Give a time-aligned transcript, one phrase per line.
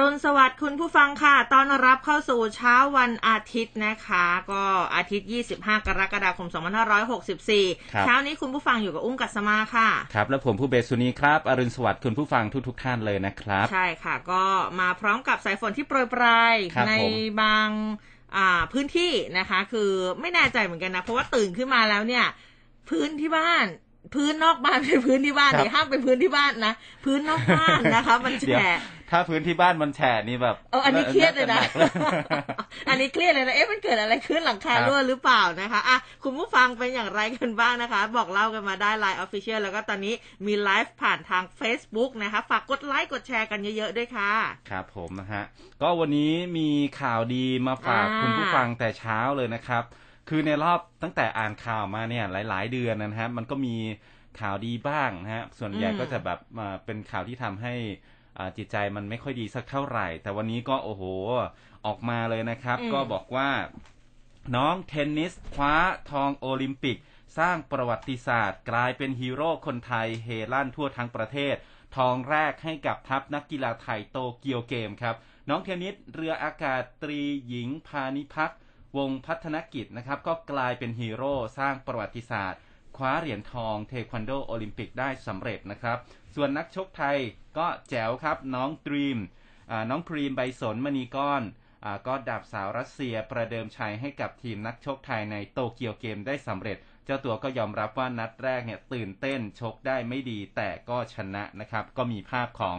[0.00, 4.62] รุณสวัสดิ์คุณผู้ฟังค่ะ ตอนรับเข้าสู่เช้าวันอาทิตย์นะคะ ก็
[4.96, 5.28] อาทิตย์
[5.58, 6.62] 25 กรกฎาคมครับ
[7.54, 14.42] 2564 เช้านี้คุณผู้ฟังอยู่กับอุ้มกัสมาค่ะ ครับ แล้วผมผู้เบสสุนีครับ อรุณสวัสดิ์คุณผู้ฟังทุกๆทท่านเลยนะครับ ใช่ค่ะ ก็
[14.80, 17.68] มาพร้อมกับสายฝนที่โปรยปลายครับในผมบาง
[18.36, 19.90] อ่าพื้นที่นะคะ คือ
[20.20, 22.24] ไม่แน่ใจเหมือนกันนะ เพราะว่าตื่นขึ้นมาแล้วเนี่ย
[22.90, 23.66] พื้นที่บ้าน
[24.14, 28.78] พื้นนอกบ้านเป็นพื้นที่บ้านเนี่ยห้ามเป็นพื้นที่บ้านนะ พื้นนอกบ้านนะคะ มันเดี๋ยวแฉะ
[29.10, 31.80] ถ้าพื้นที่บ้านมันแฉะนี่แบบเอออันนี้เครียดเลยนะาจหก
[32.88, 40.14] อันนี้เครียดเลยนะ เอ๊ะมันเกิดอะไรขึ้นหลังคาครับรั่วหรือเปล่านะคะอะคุณผู้ฟังเป็นอย่างไรกันบ้างนะคะ บอกเล่ากันมาได้ไลน์ Official แล้วก็ตอนนี้
[40.46, 44.32] มีไลฟ์ผ่านทาง Facebook นะคะ ฝากกดไลค์กดแชร์กันเยอะๆด้วยค่ะ
[44.70, 45.44] ครับผมนะฮะ
[45.82, 46.68] ก็วันนี้มี
[47.00, 49.84] ข่าวดีมาฝากอ่าคุณผู้ฟังแต่เช้าเลยนะครับ
[50.28, 53.76] คือในรอบตั้งแต่อ่านข่าวมาเนี่ยหลาย ๆ เดือนนะฮะมันก็มี
[54.40, 58.15] ข่าวดีบ้างนะฮะ ส่วนใหญ่ก็จะแบบมาเป็นข่าวที่ทำให้อ่า
[58.56, 61.02] จิตใจมันไม่ค่อยดีสักเท่าไหร่ แต่วันนี้ก็โอ้โห
[61.86, 63.50] ออกมาเลยนะครับอืมก็บอกว่า
[64.56, 65.74] น้องเทนนิสคว้า
[66.10, 66.98] ทองโอลิมปิก
[67.38, 71.54] สร้างประวัติศาสตร์ กลายเป็นฮีโร่คนไทยเฮลั่นทั่วทั้งประเทศ
[71.96, 75.16] ทองแรกให้กับทัพนักกีฬาไทยโตเกียวเกมส์ครับ
[75.48, 78.58] น้องเทนนิสเรืออากาศตรีหญิงพานิพักษ์
[78.96, 82.60] วงศ์พัฒนกิจนะครับ ก็กลายเป็นฮีโร่สร้างประวัติศาสตร์
[82.96, 85.98] คว้าเหรียญทองเทควันโดโอลิมปิกได้สำเร็จนะครับ
[86.38, 87.18] ส่วนนักชกไทย
[87.58, 89.18] ก็แจ๋วครับน้องดรีม
[89.90, 91.42] น้องพรีมใบสนมณีก้อน
[91.84, 102.78] อก็ดับสาวรัสเซียประเดิมชัยให้กับทีมนักชกไทยในโตเกียวเกมส์ได้สำเร็จ เจ้าตัวก็ยอมรับว่านัดแรกเนี่ยตื่นเต้นชกได้ไม่ดีแต่ก็ชนะนะครับ ก็มีภาพของ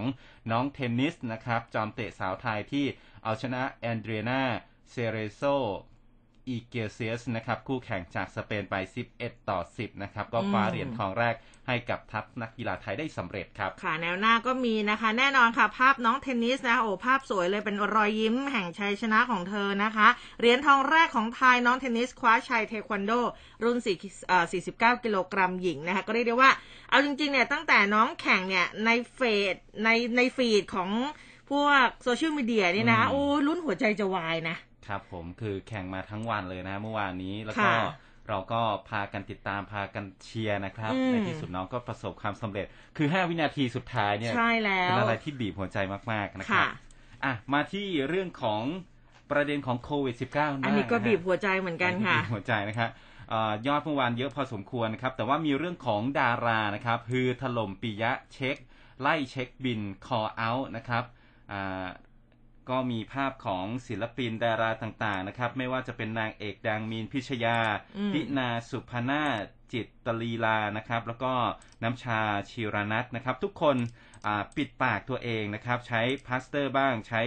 [0.51, 2.85] น้องเทนนิสนะครับ จอมเตะสาวไทยที่
[3.23, 4.41] เอาชนะอาเดรียนา
[4.89, 5.41] เซเรโซ
[6.47, 8.75] อีเกลเซียสนะครับคู่แข่งจากสเปนไป
[9.13, 11.35] 11 ต่อ 10 นะครับ ก็คว้าอืมเหรียญทองแรก
[11.67, 20.07] ให้กับทัพนักกีฬาไทยได้สำเร็จครับ ค่ะแนวหน้าก็มีนะคะ แน่นอนค่ะ ภาพน้องเทนนิสนะโอ้ภาพสวยเลยเป็นรอยยิ้มแห่งชัยชนะของเธอนะคะ
[20.39, 23.11] เหรียญทองแรกของไทยน้องเทนนิสคว้าชัยเทควันโด
[23.63, 24.45] รุ่น4เอ่อ
[24.75, 26.51] 49กิโลกรัมหญิงนะคะ ก็เรียกได้ว่า
[26.89, 29.19] เอาจริงๆเนี่ยตั้งแต่น้องแข่งเนี่ยในเฟ
[29.53, 30.89] ซในใน feed ของ
[31.51, 37.95] พวกโซเชียลมีเดียนี่นะอืมโอ้ลุ้นหัวใจจะวายนะ ครับผมคือแข่งมาทั้งวันเลยนะเมื่อวานนี้แล้วก็ค่ะ
[38.29, 42.65] เราก็พากันติดตามพากันเชียร์นะครับอืมในที่สุดน้องก็ประสบความสำเร็จ
[42.97, 45.77] คือ 5 วินาทีสุดท้ายเนี่ยใช่แล้วเป็นอะไรที่บีบหัวใจ
[46.11, 46.67] มากๆนะครับค่ะ
[47.25, 48.61] อะมาที่เรื่องของ
[49.31, 52.89] ประเด็นของโควิด -19 อันนี้ก็ะฮะบีบหัวใจเหมือนกันค่ะบีบหัวใจนะครับ
[53.29, 58.57] เอ่อยอดเมื่อวานเยอะพอสมควรนะครับ แต่ว่ามีเรื่องของดารานะครับฮือถล่มปิยะเช็ค
[59.01, 61.03] ไล่เช็คบิน call out นะครับ
[61.51, 61.87] อ่า
[62.69, 67.59] ก็มีภาพของศิลปินดาราต่างๆนะครับ ไม่ว่าจะเป็นนางเอกดังมีนพิชยา
[67.97, 71.33] อืมตินาสุพนาถจิตตลีลานะครับ แล้วก็
[71.83, 73.77] น้ำชาชีรณัฐนะครับ ทุกคน
[74.25, 77.21] อ่าปิดปากตัวเองนะครับ ใช้พลาสเตอร์บ้างใช้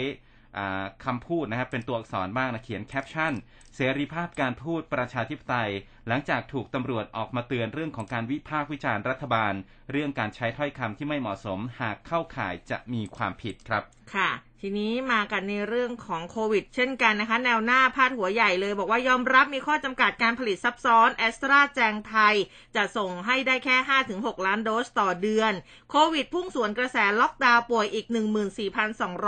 [0.57, 3.33] อ่าคำพูดนะครับเป็นตัวอักษรบ้างนะเขียนแคปชั่น
[3.77, 5.71] เสรีภาพการพูดประชาธิปไตย
[6.09, 9.55] หลังจากถูกตำรวจออกมาเตือนเรื่องของการวิพากษ์วิจารณ์รัฐบาล
[9.91, 13.83] เรื่องการใช้ถ้อยคำที่ไม่เหมาะสม หากเข้าข่ายจะมีความผิดครับ
[14.15, 14.31] ค่ะ
[14.63, 22.35] ทีนี้มากันในเรื่องของโควิด เช่นกันนะคะ แนวหน้าพาดหัวใหญ่เลยบอกว่ายอมรับมีข้อจำกัดการผลิตซับซ้อนแอสตราแจงไทย
[22.77, 23.77] จะส่งให้ได้แค่
[24.11, 25.53] 5-6 ล้านโดสต่อเดือน
[25.91, 28.07] โควิดพุ่งสวนกระแสล็อกดาวน์ป่วยอีก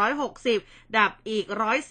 [0.02, 1.46] 14,260 ดับอีก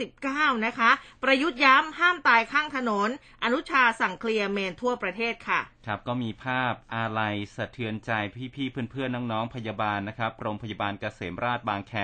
[0.09, 0.91] 119 นะคะ
[1.24, 3.09] ประยุทธ์ย้ำห้ามตายข้างถนน
[3.44, 8.12] อนุชาสั่งเคลียร์เมนทั่วประเทศค่ะครับก็มีภาพอาลัยสะเทือนใจ
[8.56, 11.96] พี่ๆเพื่อนๆน้องๆพยาบาลนะครับโรงพยาบาลเกษมราชบางแค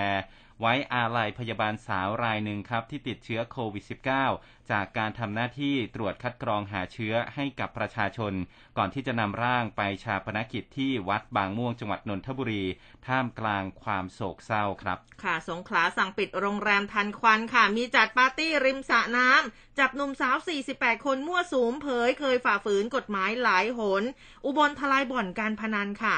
[0.60, 3.84] ไว้อาลัยพยาบาลสาวรายหนึ่งครับ ที่ติดเชื้อโควิด
[4.28, 8.32] -19 จากการทำหน้าที่ตรวจคัดกรองหาเชื้อให้กับประชาชน
[8.78, 12.64] ก่อนที่จะนำร่างไปฌาปนกิจที่วัดบางม่วงจังหวัดนนทบุรี
[13.06, 20.36] ท่ามกลางความโศกเศร้าครับ ค่ะ สงขลาสั่งปิดโรงแรมทันควันค่ะ มีจัดปาร์ตี้ริมสระน้ำจับหนุ่มสาว
[20.70, 24.02] 48 คนมั่วสุมเผยเคยฝ่าฝืนกฎหมายหลายหน
[24.44, 26.16] อุบลทลายบ่อนการพนันค่ะ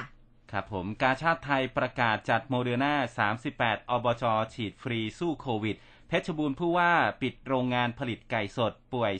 [0.52, 2.94] ครับผมกาชาดไทยประกาศจัดโมเดอร์นา
[3.42, 4.24] 38 อบจ
[4.54, 5.76] ฉีดฟรีสู้โควิด
[6.08, 6.92] เพชรบูรณ์ผู้ว่า
[7.22, 9.12] ปิดโรงงานผลิตไก่สดป่วย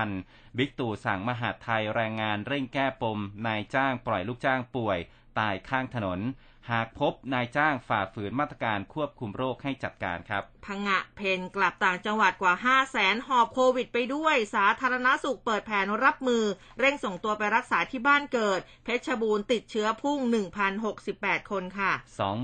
[0.00, 4.98] 3,000 บิ๊กตู่สั่งมหาดไทยแรงงานเร่งแก้ปม นายจ้างปล่อยลูกจ้างป่วย
[5.38, 6.20] ตายข้างถนน
[6.70, 16.44] หากพบนายจ้างฝ่าฝืนมาตรการควบคุมโรคให้จัดการครับ พังะเพนกลับต่างจังหวัดกว่า 5 0 0แสนหอบโควิดไปด้วย สาธารณสุขเปิดแผนรับมือ
[16.78, 20.18] เร่งส่งตัวไปรักษาที่บ้านเกิด เพชรบูรณ์ติดเชื้อพุ่ง
[20.84, 21.92] 1,068 คนค่ะ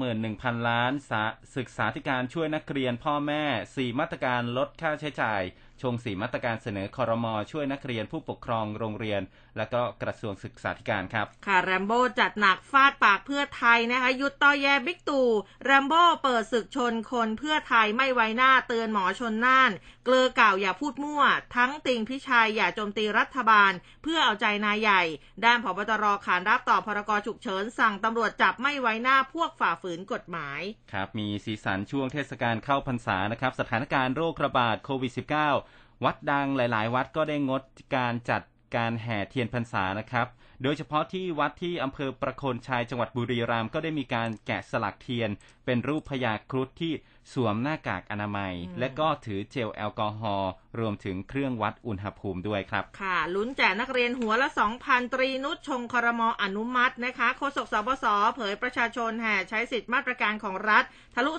[0.08, 1.22] 21,000 ล้านสา
[1.56, 3.42] ศึกษาธิการช่วยนักเรียนพ่อแม่
[3.72, 5.42] 4 มาตรการลดค่าใช้จ่าย
[5.82, 9.22] ชงสีมาตรการเสนอคอรมอช่วยนักเรียนผู้ปกครองโรงเรียน
[9.56, 15.28] และก็กระทรวงศึกษาธิการครับ ค่ะแรมโบ้จัดหนักฟาดปากเพื่อไทยนะคะ ยุดต่อแย่บิ๊กตู่
[15.64, 19.72] แรมโบ้เปิดศึกชนคนเพื่อไทยไม่ไว้หน้าเตือนหมอชนน่าน
[20.04, 21.22] เกลือเก่าอย่าพูดมั่ว
[21.56, 23.72] ทั้งติงพิชัยอย่าโจมตีรัฐบาล
[24.02, 25.02] เพื่อเอาใจนายใหญ่
[25.44, 30.60] ด้านผบตรขานรับต่อพรกฉุกเฉินสั่งตำรวจจับไม่ไว้หน้าพวกฝ่าฝืนกฎหมาย
[30.92, 35.67] ครับมีสีสันช่วงเทศกาลเข้าพรรษานะครับสถานการณ์โรคระบาดโควิด -19
[36.04, 37.62] วัดดังหลาย ๆ วัดก็ได้งด
[37.96, 38.42] การจัด
[38.76, 40.26] การแห่เทียนพรรษานะครับ
[40.62, 45.30] โดยเฉพาะที่วัดที่อำเภอประโคนชัยจังหวัดบุรีรัมย์ก็ได้มีการแกะสลักเทียน
[45.64, 46.92] เป็นรูปพญาครุฑที่
[47.32, 54.48] สวมหน้ากากอนามัยอืมและก็ถือเจลแอลกอฮอล์รวมถึงเครื่องวัดอุณหภูมิด้วยครับ ค่ะ ลุ้นแจกนักเรียนหัวละ
[54.80, 58.04] 2,000ตรีนุชชงครมอนุมัตินะคะโฆษกสบส
[58.34, 60.84] เผยประชาชนแห่ใช้สิทธิมาตรการของรัฐ
[61.14, 61.32] ทะลุ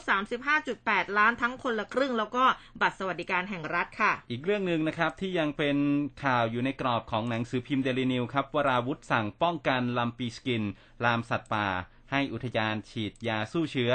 [0.55, 2.43] 35.8 ล้านทั้งคนละครึ่ง แล้วก็
[2.81, 5.77] บัตรสวัสดิการแห่งรัฐค่ะ อีกเรื่องหนึ่งนะครับที่ยังเป็น
[6.23, 10.63] ข่าวอยู่ในกรอบของหนังสือพิมพ์เดลินิวครับวราวุธสั่งป้องกันลัมปีสกิน
[11.05, 11.67] ลามสัตว์ป่า
[12.11, 13.93] ให้อุทยานฉีดยาสู้เชื้อ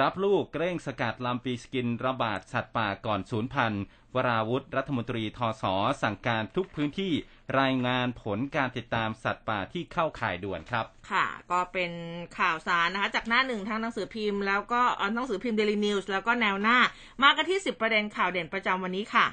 [0.00, 3.82] รับลูกเร่งสกัดลัมปีสกินระบาดสัตว์ป่าก่อนศูนย์พันธุ์
[4.14, 5.64] วราวุธรัฐมนตรีทส
[6.02, 7.12] สั่งการทุกพื้นที่
[7.60, 11.92] รายงานผลการติดตามสัตว์ป่าที่เข้าข่ายด่วนครับ ค่ะ ก็เป็น
[12.38, 14.82] ข่าวสารนะคะ จากหน้าหนึ่งทางหนังสือพิมพ์แล้วก็
[15.14, 16.78] หนังสือพิมพ์เดลินิวส์แล้วก็แนวหน้า
[17.22, 19.26] มากันที่ 10 ประเด็นข่าวเด่นประจำวันนี้ค่ะ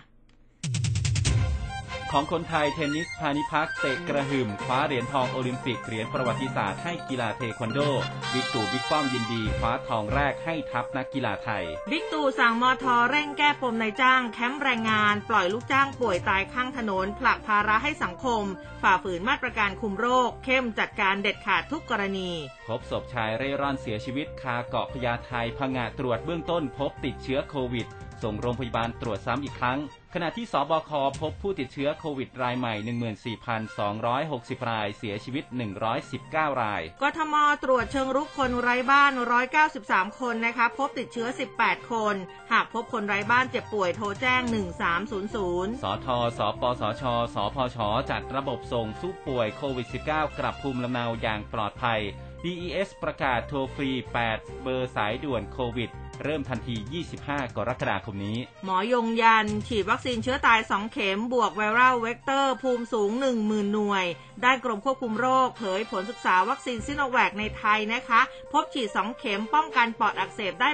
[2.17, 7.79] ของคนไทยเทนนิสพานิพักเตะกระหึ่มคว้าเหรียญทองโอลิมปิกเหรียญประวัติศาสตร์ให้กีฬาเทควันโด
[8.33, 18.43] บิ๊กตู่บิ๊กป้อมยินดีคว้าทองแรกให้ทัพนักกีฬาไทย บิ๊กตู่สั่งมอทอเร่งแก้ปมนายจ้าง แคมป์แรงงาน ปล่อยลูกจ้างป่วยตายข้างถนนผลักภาระให้สังคม
[18.83, 22.29] ฝ่าฝืนมาตรการคุมโรค เข้มจัดการเด็ดขาดทุกกรณี
[22.67, 27.87] พบศพชายเร่ร่อนเสียชีวิตคาเกาะพญาไทพังงะตรวจเบื้องต้นพบติดเชื้อโควิด
[28.23, 29.79] ส่งโรงพยาบาลตรวจซ้ำอีกครั้ง
[30.15, 32.73] ขณะที่สบคพบผู้ติดเชื้อโควิดรายใหม่
[33.87, 35.43] 14,260 ราย เสียชีวิต
[36.03, 39.11] 119 ราย กทมตรวจเชิงรุกคนไร้บ้าน
[39.65, 41.27] 193 คนนะคะพบติดเชื้อ
[41.59, 42.15] 18 คน
[42.51, 46.07] หากพบคนไร้บ้านเจ็บป่วยโทรแจ้ง 1300 สท
[46.37, 47.03] สปสช
[47.35, 47.77] สพช
[48.09, 52.01] จัดระบบส่งผู้ป่วยโควิด -19 กลับภูมิลำเนาอย่างปลอดภัย
[52.45, 53.89] DES ประกาศโทรฟรี
[54.27, 55.91] 8 เบอร์สายด่วนโควิด
[56.23, 56.75] เริ่มทันที
[57.15, 63.11] 25 กรกฎาคมนี้ หมอยงยัน ฉีดวัคซีนเชื้อตาย 2 เข็ม บวก viral vector ภูมิสูง
[63.43, 64.05] 10,000 หน่วย
[64.45, 68.21] ด้านกรมควบคุมโรค เผยผลศึกษาวัคซีนซิโนแวคในไทยนะคะ
[68.53, 70.69] พบฉีด 2 เข็มป้องกันปอดอักเสบได้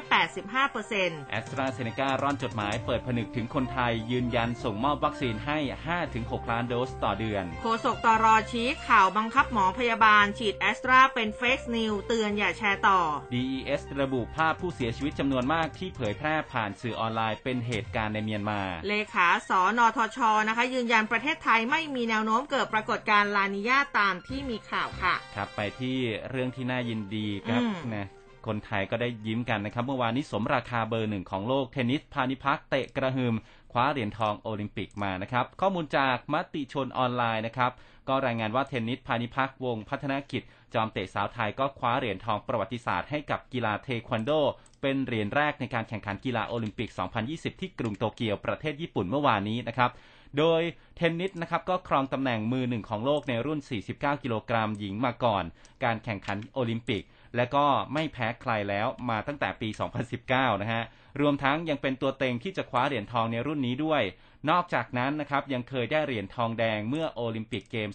[0.63, 5.57] 85%แอสตราเซเนการ่อนจดหมายเปิดผนึกถึงคนไทยยืนยันส่งมอบวัคซีนให้
[6.05, 12.99] 5-6 ล้านโดสต่อเดือน โฆษกตรชี้ข่าวบังคับหมอพยาบาล ฉีดแอสตราเป็น fake news เตือนอย่าแชร์ต่อ
[13.33, 25.97] DES ระบุภาพผู้เสียชีวิตจำนวนมากที่เผยแพร่ผ่านสื่อออนไลน์เป็นเหตุการณ์ในเมียนมา เลขาสอนอทชนะคะ ยืนยันประเทศไทยไม่มีแนวโน้มเกิดปรากฏการณ์ลานิญาตามที่มีข่าวค่ะ ครับไปที่
[26.29, 28.07] เรื่องที่น่ายินดีครับอืมนะ
[28.47, 33.35] คนไทยก็ได้ยิ้มกันนะครับ เมื่อวานนี้สมราคาเบอร์หนึ่งของโลกเทนนิสพานิพักเตะกระหึ่ม
[33.71, 37.71] คว้าเหรียญทองโอลิมปิกมานะครับ ข้อมูลจากมติชนออนไลน์นะครับ
[38.07, 40.41] ก็รายงานว่าเทนนิสพานิพักวงศ์พัฒนกิจ
[40.73, 44.31] จอมเตะสาวไทยก็คว้าเหรียญทองประวัติศาสตร์ให้กับกีฬาเทควันโด
[44.81, 46.89] เป็นเหรียญแรกในการแข่งขันกีฬาโอลิมปิก
[47.25, 49.91] 2020 ที่กรุงโตเกียวประเทศญี่ปุ่นเมื่อวานนี้นะครับ
[50.37, 50.61] โดย
[50.95, 53.59] เทนนิสนะครับก็ครองตำแหน่งมือหนึ่งของโลกในรุ่น
[53.91, 55.43] 49 กิโลกรัมหญิงมาก่อน
[55.83, 57.03] การแข่งขันโอลิมปิก
[57.35, 59.69] และก็ไม่แพ้ใครแล้วมาตั้งแต่ปี
[60.15, 60.83] 2019 นะฮะ
[61.21, 64.01] รวมทั้งยังเป็นตัวเต็งที่จะคว้าเหรียญทองในรุ่นนี้ด้วย
[64.49, 67.89] นอกจากนั้นนะครับยังเคยได้เหรียญทองแดงเมื่อโอลิมปิกเกม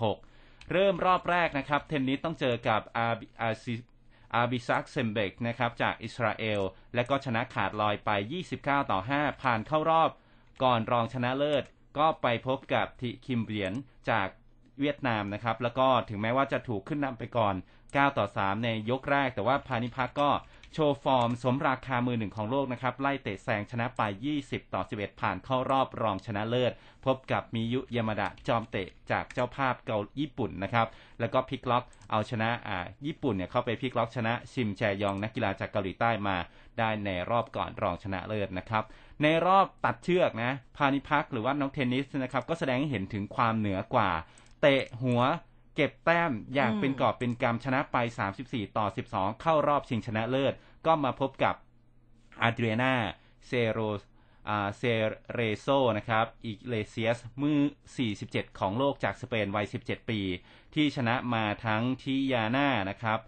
[0.00, 3.74] 2016 เริ่มรอบแรกนะครับเทนนิสต้องเจอกับอาบิอาซิ
[4.34, 6.60] อาบิซักเซมเบกนะครับจากอิสราเอล
[6.94, 8.10] และก็ชนะขาดลอยไป
[8.50, 10.10] 29 ต่อ 5 ผ่านเข้ารอบ
[10.62, 11.64] ก่อนรองชนะเลิศ
[11.98, 13.72] ก็ไปพบกับทิคิมเบียน
[14.10, 14.28] จาก
[14.80, 17.54] เวียดนามนะครับ แล้วก็ถึงแม้ว่าจะถูกขึ้นนำไปก่อน
[17.86, 20.30] 9 ต่อ 3 ในยกแรก แต่ว่าพานิพักก็
[20.74, 24.02] โชว์ฟอร์มสมราคามือหนึ่งของโลกนะครับ ไล่เตะแซงชนะไป
[24.38, 26.72] 20 ต่อ 11 ผ่านเข้ารอบรองชนะเลิศ
[27.06, 30.86] พบกับมิยุยามาดะจอมเตะจากเจ้าภาพเกาญี่ปุ่นนะครับ
[31.20, 36.36] แล้วก็พลิกล็อกเอาชนะอ่าญี่ปุ่นเนี่ยเข้าไปพลิกล็อกชนะชิมแจยองนักกีฬาจากเกาหลีใต้มา
[36.78, 38.84] ได้ในรอบก่อนรองชนะเลิศนะครับ
[39.22, 44.10] ในรอบตัดเชือกนะพานิพักหรือว่าน้องเทนนิสนะครับก็แสดงให้เห็นถึงความเหนือกว่า
[44.60, 45.22] เตะหัว
[45.80, 47.96] เก็บแต้มอย่างเป็นกอบเป็นกำชนะไป
[48.36, 50.54] 34 ต่อ 12 เข้ารอบชิงชนะเลิศ
[50.86, 51.54] ก็มาพบกับ
[52.42, 52.94] อาเดรียนา
[53.46, 53.78] เซโร
[54.76, 54.82] เซ
[55.34, 55.66] เรโซ
[55.98, 57.60] นะครับอิเกลเซียสมือ
[58.08, 60.20] 47 ของโลกจากสเปนวัย 17 ปี
[60.74, 63.18] ที่ชนะมาทั้งทิยาน่านะครับ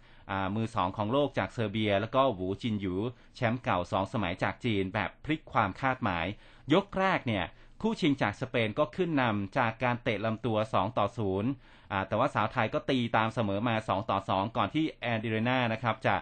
[0.55, 2.95] มือ 2 ของโลกจากเซอร์เบีย แล้วก็หวูจินหยู
[3.37, 6.27] แชมป์เก่า 2 สมัยจากจีนแบบพลิกความคาดหมาย
[6.75, 7.45] ยกแรกเนี่ย
[7.83, 11.07] คู่ชิงจากสเปนก็ขึ้นนำจากการเตะลำตัว 2 ต่อ
[11.45, 16.17] 0 แต่ว่าสาวไทยก็ตีตามเสมอมา 2 ต่อ 2 ก่อนที่แอนดิเรนานะครับจะ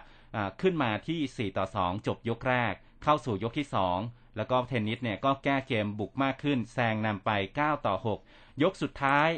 [0.61, 2.73] ขึ้นมาที่ 4 ต่อ 2 จบยกแรก
[3.03, 3.67] เข้าสู่ยกที่
[4.01, 7.95] 2 แล้วก็เทนนิสเนี่ยก็แก้เกมบุกมากขึ้นแซงนำไป 9 ต่อ
[8.29, 9.29] 6 ยกสุดท้าย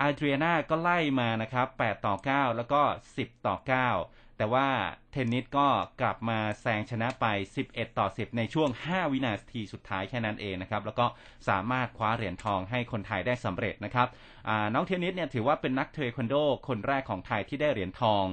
[0.00, 2.82] อาเดรียนาก็ไล่มานะครับ 8 ต่อ 9 แล้วก็
[3.14, 4.68] 10 ต่อ 9 แต่ว่า
[5.12, 5.68] เทนนิสก็
[6.00, 7.26] กลับมาแซงชนะไป
[7.64, 11.06] 11 ต่อ 10 ในช่วง 5 วินาทีสุดท้ายแค่นั้นเองนะครับ แล้วก็
[11.48, 14.08] สามารถคว้าเหรียญทองให้คนไทยได้สำเร็จนะครับ
[14.74, 16.34] น้องเทนนิสเนี่ยถือว่าเป็นนักเทควันโด
[16.68, 18.24] คนแรกของไทยที่ได้เหรียญทอง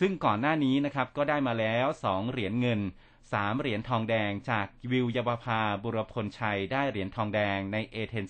[0.00, 2.80] ซึ่งก่อนหน้านี้นะครับก็ได้มาแล้ว 2 เหรียญเงิน
[3.22, 8.26] 3 เหรียญทองแดง จากวิวยบภาบุรพลชัยได้เหรียญทองแดงในเอเธน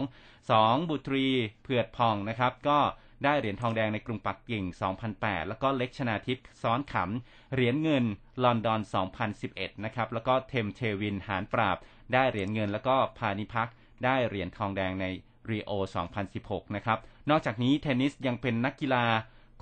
[0.00, 1.26] 2002 2 บุตรี
[1.62, 2.78] เผือดผ่องนะครับก็
[3.24, 4.64] ได้เหรียญทองแดงในกรุงปักกิ่ง
[5.06, 8.04] 2008 แล้วก็เล็กชนาทิพย์ซ้อนขำ เหรียญเงิน
[8.44, 8.80] ลอนดอน
[9.32, 11.76] 2011 นะครับ แล้วก็เทมเทวินทร์หาญปราบ
[12.12, 13.68] ได้เหรียญเงิน แล้วก็พานิพัก
[14.04, 15.06] ได้เหรียญทองแดงใน
[15.50, 15.70] รีโอ
[16.24, 16.98] 2016 นะครับ
[17.30, 19.04] นอกจากนี้เทนนิสยังเป็นนักกีฬา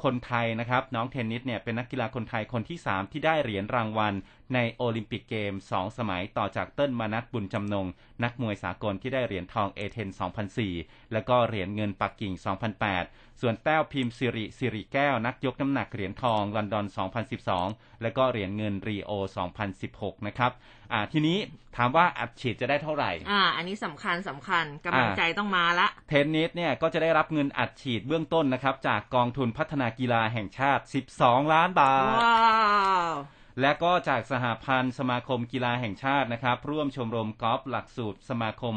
[0.04, 4.14] คนไทยนะครับ น้องเทนนิสเนี่ยเป็นนักกีฬาคนไทยคนที่ 3 ที่ได้เหรียญรางวัล
[4.54, 7.86] ในโอลิมปิกเกม 2 สมัยต่อจากเติ้ลมนัสบุญจำนงค์
[8.24, 10.08] นักมวยสากลที่ได้เหรียญทองเอเธน
[10.60, 12.32] 2004 แล้วก็เหรียญเงินปักกิ่ง
[12.86, 16.86] 2008 ส่วนแต้วพิมพ์สิริสิริแก้วนักยกน้ำหนักเหรียญทองลอนดอน
[17.44, 19.10] 2012 แล้วก็เหรียญเงินรีโอ
[19.70, 20.52] 2016 นะครับ
[20.92, 21.38] อ่าทีนี้
[21.76, 30.82] ถามว่าอัดฉีดจะได้เท่าไหร่ อ่า อันนี้สำคัญสำคัญกำลังใจต้องมาละ เทนนิสเนี่ยก็จะได้รับเงินอัดฉีดเบื้องต้นนะครับ จากกองทุนพัฒนากีฬาแห่งชาติ
[31.16, 32.38] 12 ล้านบาท ว้า
[33.10, 33.12] ว
[33.60, 38.74] และก็จากสหพันธ์สมาคมกีฬาแห่งชาตินะครับ ร่วมชมรมกอล์ฟหลักสูตรสมาคม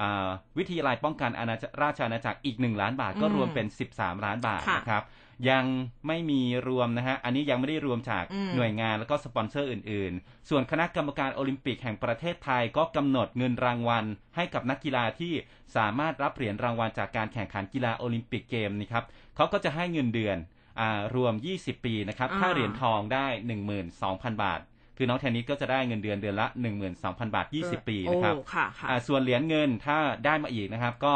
[0.00, 5.04] อ่าวิทยาลัยป้องกันอาณาจักรราชอาณาจักรอีก 1 ล้านบาทก็อืมรวมเป็น 13 ล้านบาทค่ะนะครับ
[5.50, 5.64] ยัง
[6.06, 14.04] ไม่มีรวมนะฮะ อันนี้ยังไม่ได้รวมจากอืมหน่วยงานแล้วก็สปอนเซอร์อื่น ๆ ส่วนคณะกรรมการโอลิมปิกแห่งประเทศไทยก็กำหนดเงินรางวัล
[14.36, 15.32] ให้กับนักกีฬาที่
[15.76, 19.04] สามารถรับเหรียญรางวัลจากการแข่งขันกีฬาโอลิมปิกเกมนี่ครับ
[19.36, 20.61] เขาก็จะให้เงินเดือนอา
[21.16, 23.26] รวม 20 ปีนะครับอ่าถ้าเหรียญทองได้
[23.84, 24.60] 12,000 บาท
[24.96, 26.46] คือน้องเทนนิสก็จะได้เงินเดือนเดือนละ
[26.90, 31.14] 12,000 บาท 20 ปีนะครับโอ้ค่ะค่ะอ่าส่วนเหรียญเงินถ้าได้มาอีกนะครับก็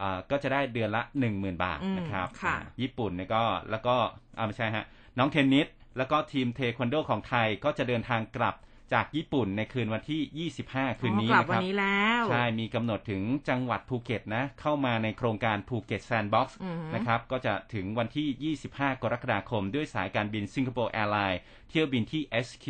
[0.00, 3.96] อ่าก็จะได้เดือนละ 10,000 บาทอืมนะครับค่ะอ่าญี่ปุ่นเนี่ยก็แล้วก็
[4.38, 4.84] อ่าไม่ใช่ฮะ
[5.18, 5.66] น้องเทนนิส
[5.98, 8.54] แล้วก็ทีมเทควันโดของไทยก็จะเดินทางกลับ
[8.92, 21.40] จากญี่ปุ่นในคืนวันที่ 25 คืนนี้อ๋อกลับนะควันรับนี้แล้ว ใช่ มีกำหนดถึงจังหวัดภูเก็ตนะ เข้ามาในโครงการภูเก็ตแซนด์บ็อกซ์อือหือนะครับ ก็จะถึงวันที่ 25 กรกฎาคม ด้วยสายการบินสิงคโปร์แอร์ไลน์
[21.70, 22.66] เที่ยวบินที่ SQ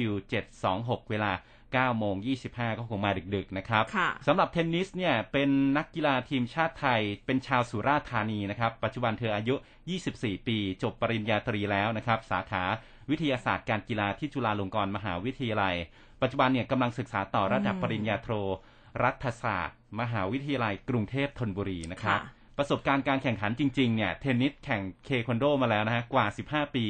[0.54, 1.32] 726 เวลา
[1.84, 2.16] 9โมง
[2.48, 9.54] 25 ก็คงมาดึกๆ นะครับค่ะสำหรับเทนนิสเนี่ย เป็นนักกีฬาทีมชาติไทย เป็นชาวสุราษฎร์ธานีนะครับ ปัจจุบันเธออายุ
[10.00, 12.64] 24 ปี จบปริญญาตรีแล้วนะครับ สาขา
[13.10, 15.76] วิทยาศาสตร์การกีฬาที่จุฬาลงกรณ์มหาวิทยาลัย
[16.22, 18.28] ปัจจุบันเนี่ยกำลังศึกษาต่อระดับอืมปริญญาโท
[19.02, 26.86] รัฐศาสตร์ มหาวิทยาลัยกรุงเทพธนบุรีนะครับค่ะประสบการณ์การแข่งขันจริงๆเนี่ยเทนนิสแข่งเทควันโดมาแล้วนะฮะกว่า 15 ปี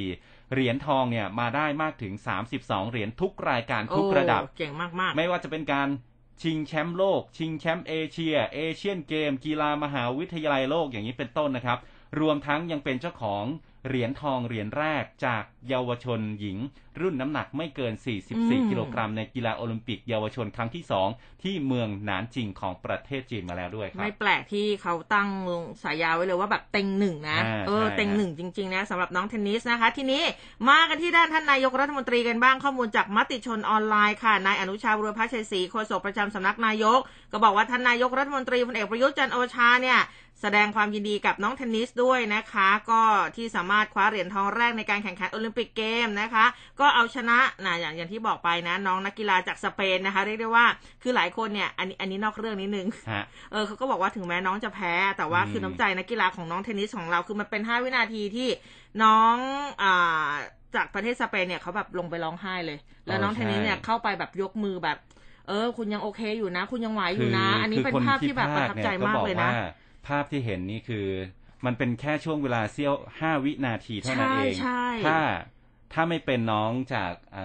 [0.52, 2.12] เหรียญทองเนี่ยมาได้มากถึง
[2.48, 5.88] 32 เหรียญทุกรายการทุกโอ้ระดับเก่งมากๆ ไม่ว่าจะเป็นการ
[6.42, 11.78] ชิงแชมป์โลก ชิงแชมป์เอเชีย เอเชียนเกม กีฬามหาวิทยาลัยโลกอย่างนี้เป็นต้นนะครับ
[12.20, 13.44] รวมทั้งยังเป็นเจ้าของ
[13.86, 16.58] เหรียญทองเหรียญแรกจากเยาวชนหญิง
[17.00, 18.14] รุ่นน้ำหนักไม่เกินอื
[18.46, 25.28] ม44 กิโลกรัมในกีฬาโอลิมปิกเยาวชนครั้งที่ 2 ที่เมืองหนานจิงของประเทศจีนมาแล้วด้วยครับ ไม่แปลกที่เขาตั้ง
[25.82, 30.22] สายาไว้เลยว่าแบบเต็งหนึ่งนะอ่าเออใช่เต็งฮะหนึ่งจริง ๆ นะสำหรับน้องเทนนิสนะคะ ทีนี้
[30.68, 37.00] มากันที่ด้านท่านนายกรัฐมนตรีกันบ้างข้อมูลจากมติชนออนไลน์ค่ะนายอนุชาบูรพชัยศรีโฆษกประจำสำนักนายก
[37.32, 40.00] ก็บอกว่าท่านนายกรัฐมนตรีพลเอกประยุทธ์จันทร์โอชาเนี่ย
[40.42, 43.02] แสดงความยินดีกับน้องเทนนิสด้วยนะคะ ก็
[43.36, 46.44] ที่สามารถคว้าเหรียญทองแรกในการแข่งขันโอลิมปิกเกมนะคะ
[46.80, 50.66] ก็เอาชนะนะอย่างอย่างที่บอกไปนะ น้องนักกีฬาจากสเปนนะคะ เรียกได้ว่า
[51.02, 58.48] คือหลายคนเนี่ย อันนี้อันนี้นอกเรื่องนิดนึงฮะเออเขาก็บอกว่าถึงแม้น้องจะแพ้ แต่ว่าอืมคือน้ำใจนักกีฬาของน้องเทนนิสของเราคือมันเป็น5วินาทีที่
[59.02, 59.36] น้อง
[59.82, 60.30] อ่า
[60.74, 64.98] จากประเทศสเปนเนี่ยเขาแบบลงไปร้องไห้เลย แล้วน้องเทนนิสเนี่ยเข้าไปแบบยกมือแบบ
[65.48, 71.06] เออ คุณยังโอเคอยู่นะ คุณยังไหวอยู่นะ อันนี้เป็นภาพที่แบบประทับใจมากเลยนะคือคที่พากนี่ภาพที่เห็นนี่คือ
[71.66, 75.18] มันเป็นแค่ช่วงเวลาเสี้ยวห้าวินาทีเท่านั้นเองใช่ใช่ถ้า
[75.92, 77.38] ถ้าไม่เป็นน้องจากอ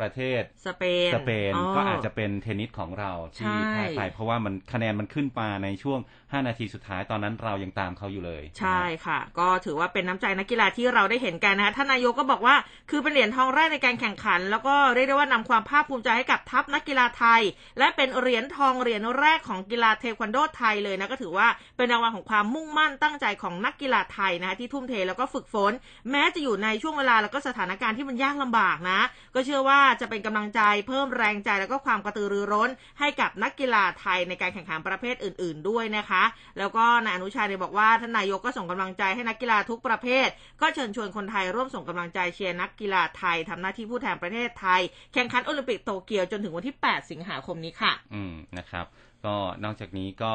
[0.00, 12.56] ประเทศสเปนสเปนอ๋อก็อาจจะเป็นเทนนิสของเราที่ใช่แพ้ไปเพราะว่ามันคะแนนมันขึ้นมาในช่วง 5 นาทีสุดท้ายตอนนั้นเรายังตามเขาอยู่เลย ใช่ค่ะ ก็ถือว่าเป็นน้ำใจนักกีฬาที่เราได้เห็นกันนะคะท่านนายกก็บอกว่า
[12.90, 17.40] คือเป็นเหรียญทองแรกในการแข่งขัน แล้วก็เรียกได้ว่านำความภาคภูมิใจให้กับทัพนักกีฬาไทย
[17.78, 25.72] และเป็นเหรียญทองเหรียญแรกของกีฬาเทควันโดไทยเลยนะก็ถือว่าเป็นรางวัลของความมุ่งมั่นตั้งใจของนักกีฬาไทยนะคะที่ทุ่มเทแล้วก็ฝึกฝน
[26.10, 29.00] แม้จะอยู่ในช่วงเวลาแล้วก็สถานการณ์ที่มันยากลำบากนะ
[29.34, 36.22] ก็เชื่อว่าจะเป็นกำลังใจเพิ่มแรงใจแล้วก็ความกระตือรือร้น ให้กับนักกีฬาไทยในการแข่งขันประเภทอื่น ๆ ด้วยนะคะ
[36.58, 40.28] แล้วก็นายอนุชาเนี่ยบอกว่าท่านนายกก็ส่งกำลังใจให้นักกีฬาทุกประเภท
[40.60, 44.80] ก็เชิญชวนคนไทยร่วมส่งกำลังใจเชียร์นักกีฬาไทยทำหน้าที่ผู้แทนประเทศไทย
[45.14, 48.86] แข่งขันโอลิมปิกโตเกียวจนถึงวันที่ 8 สิงหาคมนี้ค่ะ อืมนะครับ
[49.26, 50.34] ก็นอกจากนี้ก็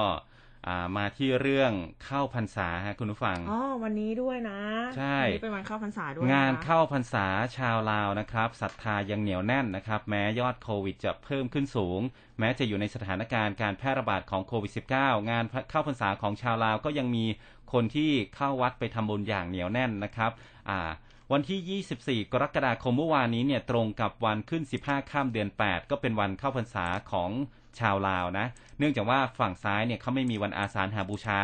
[0.98, 1.72] มาที่เรื่อง
[2.06, 4.60] เข้าพรรษาฮะคุณผู้ฟังอ๋อวันนี้ด้วยนะ
[4.98, 7.26] ใช่วันนี้เป็นวันเข้าพรรษาด้วยะงานเข้าพรรษา
[7.58, 12.00] ชาวลาวนะครับศรัทธายังเหนียวแน่นนะครับ แม้ยอดโควิดจะเพิ่มขึ้นสูง
[12.40, 17.26] แม้จะอยู่ในสถานการณ์การแพร่ระบาดของโควิด -19 งานเข้าพรรษาของชาวลาวก็ยังมี
[17.74, 20.32] คนที่เข้าวัดไปทำบุญอย่างเหนียวแน่นนะครับ
[20.70, 20.90] อ่า
[21.34, 27.32] วันที่ 24 กรกฎาคมเมื่อวานนี้เนี่ยตรงกับวันขึ้น 15 ข้ามเดือน 8 ก็เป็นวันเข้าพรรษาของ
[27.80, 28.48] ชาวลาวนะ
[28.80, 31.42] เนื่องจากว่าฝั่งซ้ายเนี่ยเขาไม่มีวันอาสาฬหาบูชา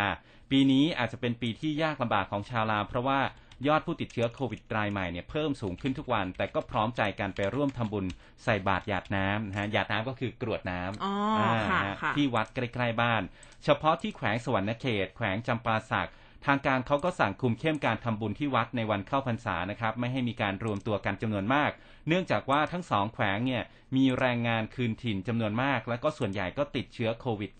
[0.52, 3.20] ปีนี้อาจจะเป็นปีที่ยากลำบากของชาวลาวเพราะว่า
[3.68, 8.06] ยอดผู้ติดเชื้อโควิดรายใหม่เนี่ยเพิ่มสูงขึ้นทุกวัน แต่ก็พร้อมใจกันไปร่วมทำบุญ
[8.44, 13.22] ใส่บาตรหยาดน้ำนะฮะหยาดน้ำก็คือกรวดน้ำอ๋ออ่าค่ะฮะค่ะที่วัดใกล้ๆบ้าน
[13.64, 16.10] เฉพาะที่แขวงสวรรณเขต แขวงจำปาสัก
[16.46, 21.72] ทางการเขาก็สั่งคุมเข้มการทำบุญที่วัดในวันเข้าพรรษานะครับ ไม่ให้มีการรวมตัวกันจำนวนมาก
[22.08, 23.64] เนื่องจากว่าทั้งสองแขวงเนี่ย
[23.96, 27.52] มีแรงงานคืนถิ่นจำนวนมาก แล้วก็ส่วนใหญ่ก็ติดเชื้อโควิด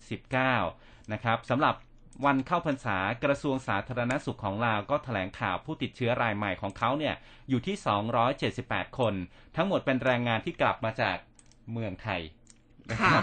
[0.52, 1.74] -19 นะครับสำหรับ
[2.26, 7.14] วันเข้าพรรษากระทรวงสาธารณสุขของลาวก็แถลงข่าวผู้ติดเชื้อรายใหม่ของเขาเนี่ย
[7.48, 7.76] อยู่ที่
[8.36, 9.14] 278 คน
[9.56, 11.16] ทั้งหมดเป็นแรงงานที่กลับมาจาก
[11.72, 12.20] เมืองไทย
[12.90, 13.22] นะครับ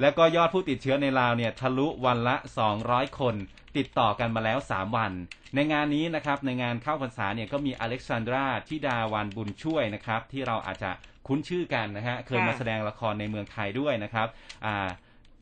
[0.00, 2.36] แล้วก็ยอดผู้ติดเชื้อในลาวเนี่ยทะลุวันละ
[2.76, 3.34] 200 คน
[3.76, 5.12] ติดต่อกันมาแล้ว 3 วัน
[5.54, 10.90] ในงานนี้นะครับในงานเข้าพรรษาเนี่ยก็มีอเล็กซานดราทิดาวันบุญช่วยนะครับที่เราอาจจะ
[11.26, 14.28] คุ้นชื่อกันนะฮะเคยมาแสดงละครในเมืองไทยด้วยนะครับ
[14.64, 14.88] อ่า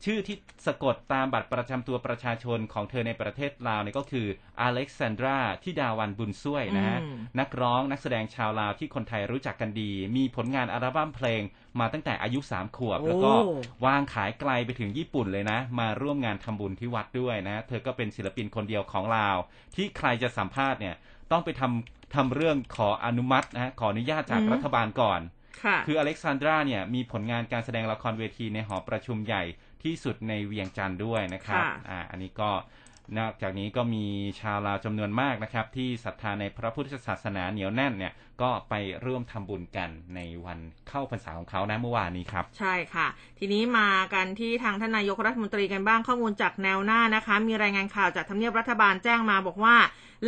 [0.03, 4.27] ชื่อที่สะกดตามบัตรประจำตัวประชาชนของเธอในประเทศลาวเนี่ยก็คือ
[4.61, 11.41] อเล็กซานดราทิดาวันบุญช่วยนะฮะอืมนักร้องนักแสดงชาวลาวที่คนไทยรู้จักกันดี มีผลงานอัลบั้มเพลง
[11.79, 19.37] มาตั้งแต่อายุ 3 ขวบ แล้วก็โอ้วางขายไกลไปถึงญี่ปุ่นเลยนะ มาร่วมงานทำบุญที่วัดด้วยนะ เธอก็เป็นศิลปินคนเดียวของลาว
[19.75, 20.95] ที่ใครจะสัมภาษณ์เนี่ย
[21.31, 25.19] ต้องไปทำทำเรื่องขออนุมัตินะฮะขออนุญาตจากอืมรัฐบาลก่อน
[25.63, 29.43] ค่ะคืออเล็กซานดราเนี่ยมีผลงานการแสดงละครเวทีในหอประชุมใหญ่
[29.85, 32.51] ที่สุดในเวียงจันทร์ด้วยนะครับค่ะ อ่าอันนี้ก็
[33.19, 34.05] นอกจากนี้ก็มี
[34.41, 38.73] ชาวลาวจำนวนมากนะครับ ที่ศรัทธาในพระพุทธศาสนาเหนียวแน่นเนี่ย ก็ไป
[39.05, 43.07] ร่วมทำบุญกันในวันเข้าพรรษาของเขานะเมื่อวานนี้ครับ ใช่ค่ะ
[43.39, 49.75] ทีนี้มากันที่ทางท่านนายกรัฐมนตรีกันบ้างข้อมูลจากแนวหน้านะคะ มีรายงานข่าวจากทำเนียบรัฐบาลแจ้งมาบอกว่า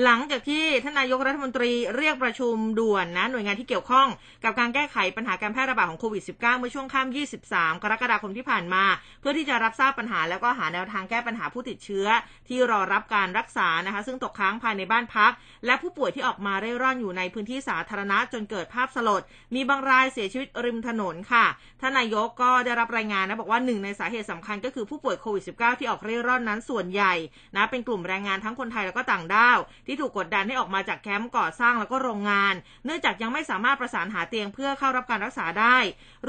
[0.04, 4.08] หลังจากที่ท่านนายกรัฐมนตรีเรียกประชุมด่วนนะหน่วยงานที่เกี่ยวข้อง
[4.44, 7.16] กับการแก้ไขปัญหาการแพร่ระบาดของโควิด -19 เมื่อช่วงค่ำ
[7.46, 8.84] 23 กรกฎาคมที่ผ่านมา
[9.20, 12.08] เพื่อที่จะรับทราบปัญหาแล้วก็หาแนวทางแก้ปัญหาผู้ติดเชื้อ
[12.48, 15.32] ที่รอรับการรักษานะคะ ซึ่งตกค้างภายในบ้านพัก
[15.66, 19.22] และผู้ป่วยที่ออกมาเร่ร่อนอยู่ในพื้นที่สาธารณะจนเกิดภาพสลด
[19.56, 21.46] มีบางรายเสียชีวิตริมถนนค่ะ
[21.82, 27.14] ท่านนายกก็ได้รับรายงานนะบอกว่าหนึ่งในสาเหตุสำคัญก็คือผู้ป่วยโควิด -19 ที่ออกเร่ร่อนนั้นส่วนใหญ่
[27.56, 29.58] นะเป็นกลุ่มแรงงานทั้งคนไทยแล้วก็ต่างด้าว
[29.88, 32.54] ที่ถูกกดดันให้ออกมาจากแคมป์ก่อสร้างแล้วก็โรงงาน
[32.86, 35.78] เนื่องจากยังไม่สามารถประสานหาเตียงเพื่อเข้ารับการรักษาได้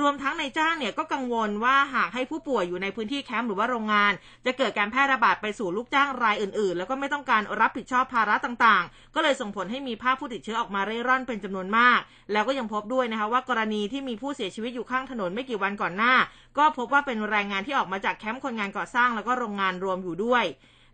[0.01, 4.13] รวมทั้งในจ้างเนี่ยก็กังวลว่าหากให้ผู้ป่วยอยู่ในพื้นที่แคมป์หรือว่าโรงงาน
[4.47, 12.01] จะเกิดการแพร่ระบาดไปสู่ลูกจ้างรายอื่น ๆ แล้วก็ไม่ต้องการรับผิดชอบภาระต่างๆ ก็เลยส่งผลให้มีภาพผู้ติดเชื้อออกมาเร่ร่อนเป็นจำนวนมาก
[12.33, 16.15] แล้วก็ยังพบด้วยนะคะว่ากรณีที่มีผู้เสียชีวิตอยู่ข้างถนนไม่กี่วันก่อนหน้า
[16.59, 20.45] ก็พบว่าเป็นแรงงานที่ออกมาจากแคมป์คนงานก่อสร้างแล้วก็โรงงานรวมอยู่ด้วย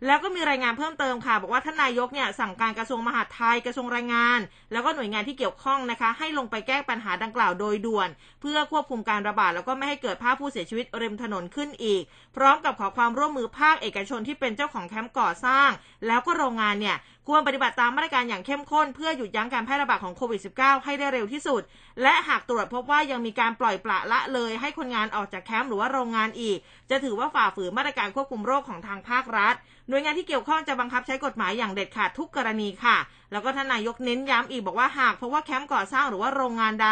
[0.07, 4.41] แล้วก็มีรายงานเพิ่มเติมค่ะ บอกว่าท่านนายกเนี่ยสั่งการกระทรวงมหาดไทยกระทรวงแรงงาน
[4.73, 8.09] แล้วก็หน่วยงานที่เกี่ยวข้องนะคะ ให้ลงไปแก้ปัญหาดังกล่าวโดยด่วน
[8.41, 12.03] เพื่อควบคุมการระบาดแล้วก็ไม่ให้เกิดภาพผู้เสียชีวิตริมถนนขึ้นอีก
[12.37, 15.71] พร้อมกับขอความร่วมมือภาคเอกชนที่เป็นเจ้าของแคมป์ก่อสร้าง
[16.07, 16.97] แล้วก็โรงงานเนี่ย
[17.29, 21.63] ควรปฏิบัติตามมาตรการอย่างเข้มข้น เพื่อหยุดยั้งการแพร่ระบาดของโควิด -19 ให้ได้เร็วที่สุด
[22.03, 26.59] และหากตรวจพบว่ายังมีการปล่อยปละละเลย ให้คนงานออกจากแคมป์หรือว่าโรงงานอีก
[26.91, 29.55] จะถือว่าฝ่าฝืนมาตรการควบคุมโรคของทางภาครัฐ
[29.89, 32.97] หน่วยงานที่เกี่ยวข้องจะบังคับใช้กฎหมายอย่างเด็ดขาดทุกกรณีค่ะ
[33.33, 36.91] แล้วก็ท่านนายกเน้นย้ำอีกบอกว่าหากพบว่าแคมป์ก่อสร้างหรือว่าโรงงานใด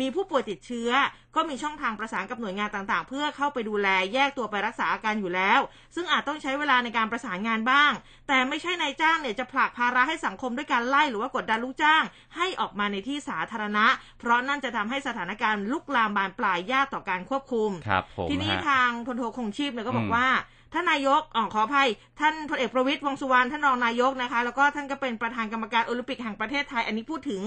[0.00, 0.90] มีผู้ป่วยติดเชื้อ
[1.36, 5.60] ก็มีช่องทางประสานกับหน่วยงานต่างๆ เพื่อเข้าไปดูแลแยกตัวไปรักษาอาการอยู่แล้ว
[5.94, 7.92] ซึ่งอาจต้องใช้เวลาในการประสานงานบ้าง
[8.28, 12.02] แต่ไม่ใช่นายจ้างเนี่ยจะผลักภาระให้สังคมด้วยการไล่หรือว่ากดดันลูกจ้าง
[12.36, 13.86] ให้ออกมาในที่สาธารณะ
[14.18, 20.26] เพราะนั่นจะทำให้สถานการณ์ลุกลามบานปลายยากต่อการควบคุมครับผมทีนี้ฮะทางพลโทคงชีพเนี่ยก็บออืมว่า
[20.72, 21.88] ท่านนายกอ๋อขออภัย
[22.20, 27.42] ท่านพลเอกประวิตร วงษ์สุวรรณท่านรองนายกนะคะ แล้วก็ท่านก็เป็นประธานกรรมการโอลิมปิกแห่งประเทศไทย อันนี้พูดถึง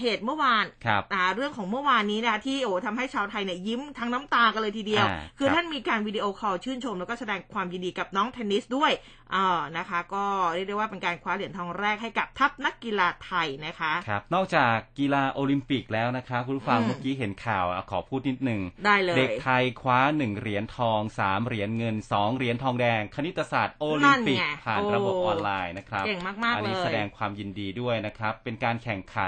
[0.00, 8.92] เหตุเมื่อวานครับอ่าเรื่องของเมื่อวานนี้นะคะที่โอ้ทำให้ชาวไทยเนี่ยยิ้มทั้งน้ำตากันเลยทีเดียวอ่าคือครับท่านมีการวิดีโอคอลชื่นชม แล้วก็แสดงความยินดีกับน้องเทนนิสด้วย
[9.34, 10.24] อ่านะคะ ก็
[10.54, 29.26] เรียกได้ว่าเป็นการคว้าเหรียญทองแรกให้กับทัพนักกีฬาไทยนะคะครับนอกจากกีฬาโอลิมปิกแล้วนะครับคุณผู้ฟังอืมเมื่อกี้เห็นข่าวอะขอพูดนิดหนึ่งได้เลยเด็กไทยคว้าหนึ่งเหรียญทองสามเหรียญเงินสองเหรียญทองแดง คณิตศาสตร์โอลิมปิกนั่นไงผ่านโอ้ระบบออนไลน์นะครับเก่งมากๆอันนี้เลยแสดงความยินดีด้วยนะครับเป็นการแข่งขั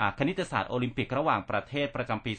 [0.00, 2.32] อ่าคณิตศาสตร์โอลิมปิกระหว่างประเทศประจำปี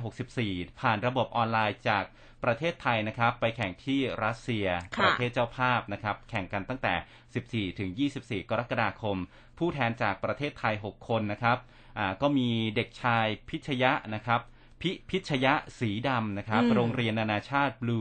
[0.00, 2.04] 2564 ผ่านระบบออนไลน์จาก
[2.44, 9.16] ประเทศไทยนะครับ ไปแข่งที่รัสเซียค่ะประเทศเจ้าภาพนะครับ แข่งกันตั้งแต่ 14 ถึง 24 กรกฎาคม
[9.58, 11.58] ผู้แทนจากประเทศไทย 6 คนนะครับ
[11.98, 14.40] อ่าก็มีเด็กชายพิชยะนะครับ
[14.80, 18.00] พิพิชยะสีดำนะครับอืมโรงเรียนนานาชาติบลู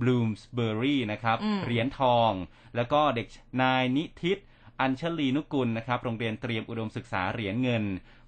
[0.00, 2.32] บลูมสเบอรี่นะครับอืมเหรียญทอง
[2.76, 3.26] แล้วก็เด็ก
[3.62, 4.38] นายนิทิต
[4.82, 7.84] อัญชลีนุกุลนะครับ โรงเรียนเตรียมอุดมศึกษาเหรียญเงิน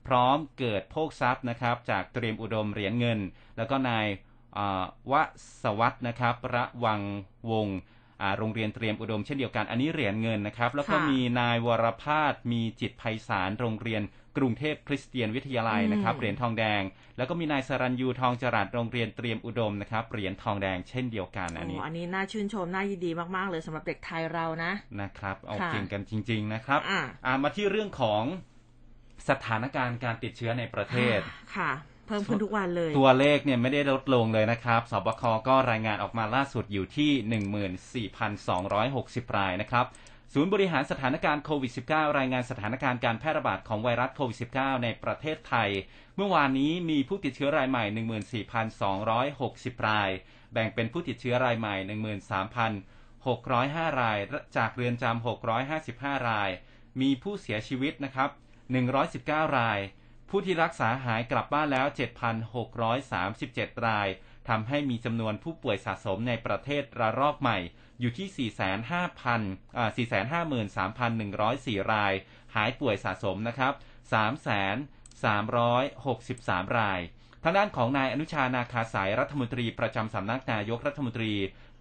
[0.07, 3.19] พร้อมเกิดโภคทรัพย์นะครับ จากเตรียมอุดมเหรียญเงิน
[3.57, 4.07] แล้วก็นาย
[4.57, 5.15] อ่าว
[5.63, 7.01] สวัตนะครับระวัง
[7.51, 7.79] วงศ์
[8.21, 14.03] อ่าโรงเรียนเตรียมอุดมเช่นเดียวกัน อันนี้เหรียญเงินนะครับ แล้วก็ค่ะมีนายวรพาสมีจิตไพศาลโรงเรียน
[14.37, 16.83] กรุงเทพคริสเตียนวิทยาลัยนะครับอืมเหรียญทองแดง
[17.17, 28.23] แล้วก็มีนายสรัญยูทองจรัสโรงเรียนเตรียมอุดมนะครับเหรียญทองแดงเช่นเดียวกันอันนี้โอันนี้น่าชื่นชมน่ายินดีมากๆเลยสำหรับเด็กไทยเรานะนะครับเอาค่ะเก่งกันจริง ๆนะครับอ่าอ่ามาที่เรื่องของ
[29.29, 31.19] สถานการณ์การติดเชื้อในประเทศ
[31.57, 31.73] ค่ะ
[32.07, 39.87] เพิ่มขึ้นทุกวันเลย ตัวเลขเนี่ยไม่ได้ลดลงเลยนะครับ สบคก็รายงานออกมาล่าสุดอยู่ที่ 14,260 รายนะครับ
[40.37, 45.71] ศูนย์บริหารสถานการณ์โควิด -19 รายงานสถานการณ์การแพร่ระบาดของไวรัสโควิด -19 ในประเทศไทย
[46.17, 48.45] เมื่อวานนี้มีผู้ติดเชื้อรายใหม่
[49.23, 50.11] 14,260 ราย
[50.53, 51.77] แบ่งเป็นผู้ติดเชื้อรายใหม่
[52.89, 54.19] 13,605 ราย
[54.57, 55.27] จากเรือนจำ
[55.73, 56.51] 655 ราย
[57.01, 58.31] มีผู้เสียชีวิตนะครับ
[58.95, 59.79] 119 ราย
[60.29, 61.87] ผู้ที่รักษาหายกลับบ้านแล้ว
[62.67, 64.09] 7,637 ราย
[64.49, 67.59] ทำให้มีจำนวนผู้ป่วยสะสมในประเทศระลอกใหม่
[68.05, 69.91] อยู่ที่ 4,500,000อ่า
[71.11, 72.13] 453,104 ราย
[72.55, 73.73] หายป่วยสะสมนะครับ
[75.25, 77.01] 3,363 ราย
[77.43, 81.33] ทางด้านของนายอนุชานาคาสายรัฐมนตรีประจำสำนักนายกรัฐมนตรี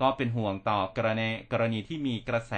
[0.02, 2.54] ก็เป็นห่วงต่อกรณีกรณีที่มีกระแส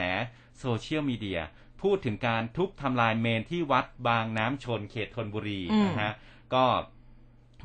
[0.59, 1.41] โซเชียลมีเดีย
[1.81, 6.13] พูดถึงการทุบทำลายเมนที่วัดบางน้ำชนเขตธนบุรีอืมนะฮะ
[6.53, 6.65] ก็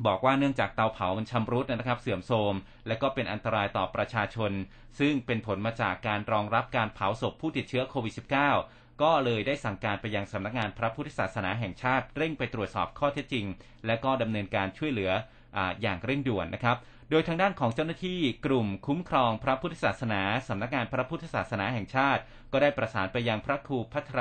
[0.05, 2.55] บอกว่าเนื่องจากเตาเผามันชำรุดนะครับ เสื่อมโทรม
[2.87, 4.51] และก็เป็นอันตรายต่อประชาชน
[4.99, 8.13] ซึ่งเป็นผลมาจากการรองรับการเผาศพผู้ติดเชื้อโควิด
[8.59, 13.45] -19 ก็เลยได้สั่งการไปยังสำนักงานพระพุทธศาสนาแห่งชาติ เร่งไปตรวจสอบข้อเท็จจริง
[13.85, 15.11] และก็ดำเนินการช่วยเหลือ
[15.57, 16.77] ออย่างเร่งด่วนนะครับ
[17.09, 24.19] โดยทางด้านของเจ้าหน้าที่กลุ่มคุ้มครองพระพุทธศาสนาสำนักงานพระพุทธศาสนาแห่งชาติ ก็ได้ประสานไปยังพระครูพัทร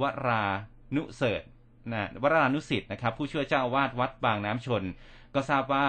[0.00, 0.44] วรา
[0.96, 1.42] นุเสริฐ
[1.92, 4.82] นะวรานุสิทธ์นะครับ ผู้ช่วยเจ้าอาวาสวัดบางน้ำชน
[5.36, 5.88] ก็ทราบว่า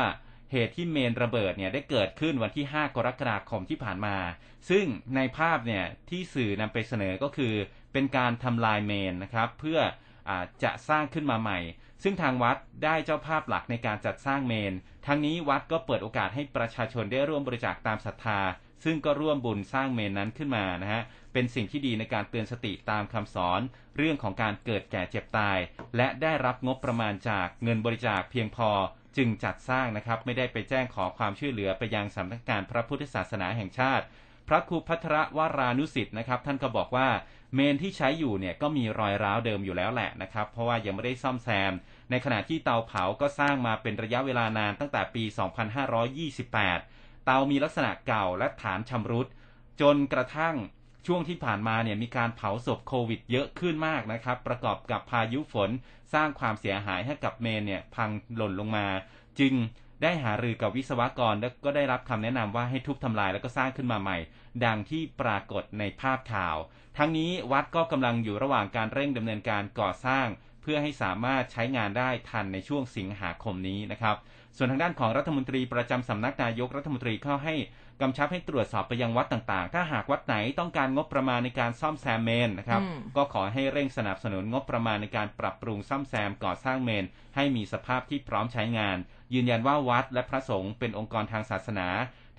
[0.51, 4.17] เหตุที่เมนระเบิดเนี่ยได้เกิดขึ้นวันที่ 5 กรกฎาคมที่ผ่านมา
[4.69, 7.53] ซึ่งในภาพเนี่ยที่สื่อนำไปเสนอก็คือ
[7.93, 9.79] เป็นการทำลายเมนนะครับเพื่อ
[10.29, 10.31] อ
[10.63, 11.59] จะสร้างขึ้นมาใหม่
[12.03, 14.73] ซึ่งทางวัดได้เจ้าภาพหลักในการจัดสร้างเมน
[15.05, 18.39] ทั้งนี้วัดก็เปิดโอกาสให้ประชาชนได้ร่วมบริจาคตามศรัทธา
[18.83, 21.01] ซึ่งก็ร่วมบุญสร้างเมนนั้นขึ้นมานะฮะ
[21.33, 23.61] เป็นสิ่งที่ดีในการเตือนสติตามคำสอน
[23.97, 25.57] เรื่องของการเกิดแก่เจ็บตาย
[25.97, 28.69] และได้รับงบประมาณจากเงินบริจาคเพียงพอ
[29.17, 34.05] จึงจัดสร้างนะครับ ไม่ได้ไปแจ้งขอความช่วยเหลือไปยังสำนักงานพระพุทธศาสนาแห่งชาติ
[34.47, 37.09] พระครูพัทรวรานุสิทธ์นะครับ ท่านก็บอกว่า
[37.53, 41.73] เมนที่ใช้อยู่เนี่ยก็มีรอยร้าวเดิมอยู่แล้วแหละนะครับ เพราะว่ายังไม่ได้ซ่อมแซม
[42.09, 45.23] ในขณะที่เตาเผาก็สร้างมาเป็นระยะเวลานานตั้งแต่ปี
[46.25, 49.27] 2528 เตามีลักษณะเก่าและฐานชำรุด
[49.81, 50.55] จนกระทั่ง
[51.05, 55.69] ช่วงที่ผ่านมาเนี่ยมีการเผาศพโควิดเยอะขึ้นมากนะครับ ประกอบกับพายุฝน
[56.13, 58.87] สร้างความเสียหายให้กับเมนเนี่ยพังหล่นลงมา
[59.39, 59.53] จึง
[60.03, 64.17] ได้หารือกับวิศวกรและก็ได้รับคำแนะนำว่าให้ทุบทำลายแล้วก็สร้างขึ้นมาใหม่
[64.65, 66.57] ดังที่ปรากฏในภาพข่าว
[66.97, 70.27] ทั้งนี้วัดก็กำลังอยู่ระหว่างการเร่งดำเนินการก่อสร้าง
[70.61, 74.15] เพื่อให้สามารถใช้งานได้ทันในช่วงสิงหาคมนี้นะครับ
[74.57, 77.55] ส่วนทางด้านของรัฐมนตรีประจำสำนักนายกรัฐมนตรีเข้าให้
[78.01, 87.05] กำชับให้ตรวจสอบไปยังวัดต่างๆ ถ้าหากวัดไหนต้องการงบประมาณในการซ่อมแซมเมนนะครับอืมก็ขอให้เร่งสนับสนุนงบประมาณในการปรับปรุงซ่อมแซมก่อสร้างเมน
[87.35, 88.97] ให้มีสภาพที่พร้อมใช้งาน
[89.33, 91.87] ยืนยันว่าวัดและพระสงฆ์เป็นองค์กรทางศาสนา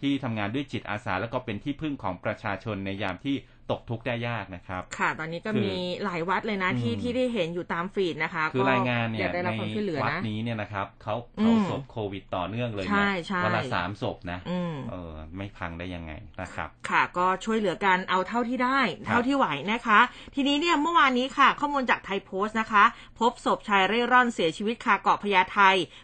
[0.01, 3.37] ที่ทำงานด้วยจิตอาสาและก็เป็นที่พึ่งของประชาชนในยามที่
[3.70, 20.00] ตกทุกข์ได้ยากนะครับ ค่ะ ตอนนี้ก็คือมีหลายวัดเลยนะที่อืมที่ได้เห็นอยู่ตามฟีดนะคะคือรายงานเนี่อยยากได้รับในความช่วยเหลือวัดนะนี้เนี่ยนะครับเขาอืเผามศพโควิดต่อเนื่องเลยใช่เนี่ยใช่วันละสามศพนะอืมเออไม่พังได้ยังไงนะครับ ค่ะ ก็ช่วยเหลือกันเอาเท่าที่ได้ครับเท่าที่ไหวนะคะ
[20.35, 22.85] ทีนี้เนี่ยเมื่อวานนี้ค่ะ ข้อมูลจากไทยโพสต์นะคะ
[23.20, 25.59] พบศพชายเร่ร่อนเสียชีวิตคาเกาะพญาไท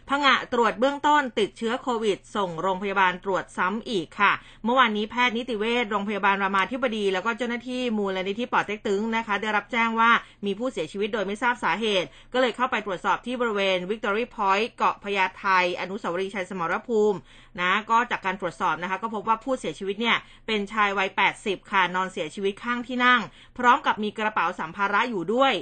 [0.09, 4.31] พงะตรวจเบื้องต้นติดเชื้อโควิด ส่งโรงพยาบาลตรวจซ้ำอีกค่ะ
[4.65, 10.11] เมื่อวานนี้แพทย์นิติเวชโรงพยาบาลรามาธิบดีแล้วก็เจ้าหน้า้าที่มูลนิธิป่อเต็กตึ๊งนะคะ ได้รับแจ้งว่า
[10.45, 15.45] มีผู้เสียชีวิตโดยไม่ทราบสาเหตุ ก็เลยเข้าไปตรวจสอบที่บริเวณวิกตอรี่พอยต์เกาะพญาไท
[15.81, 17.17] อนุสาวรีย์ชัยสมรภูมิ
[17.61, 23.21] นะก็จากการตรวจสอบนะคะ ก็พบว่าผู้เสียชีวิตเนี่ยเป็นชายวัย 80 ค่ะนอนเสียชีวิตข้างที่นั่ง
[23.57, 25.55] พร้อมกับมีกระเป๋าสัมภาระอยู่ด้วย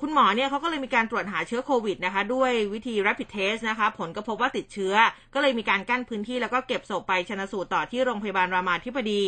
[0.00, 4.94] คุณหมอเนี่ยเขาก็เลยมีการตรวจหาเชื้อโควิดนะคะ ด้วยวิธี rapid test นะคะ ผลก็พบว่าติดเชื้อ
[5.34, 9.22] ก็เลยมีการกั้นพื้นที่แล้วก็เก็บศพไปชนะสูตรต่อที่โรงพยาบาลรามาธิบดี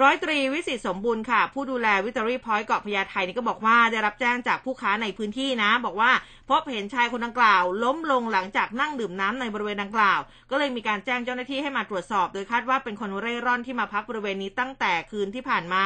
[0.00, 6.10] ร้อยตรีวิสิตสมบูรณ์ค่ะ ผู้ดูแลวิตอรี่พอยต์เกาะพญาไทนี่ก็บอกว่าได้รับแจ้งจากผู้ค้าในพื้นที่นะ บอกว่า
[6.48, 15.84] พบเห็นชายคนดังกล่าว ล้มลงหลังจากนั่งดื่มน้ำในบริเวณดังกล่าว ก็เลยมีการแจ้งเจ้าหน้าที่ให้มาตรวจสอบ โดยคาดว่าเป็นคนเร่ร่อนที่มาพักบริเวณนี้ตั้งแต่คืนที่ผ่านมา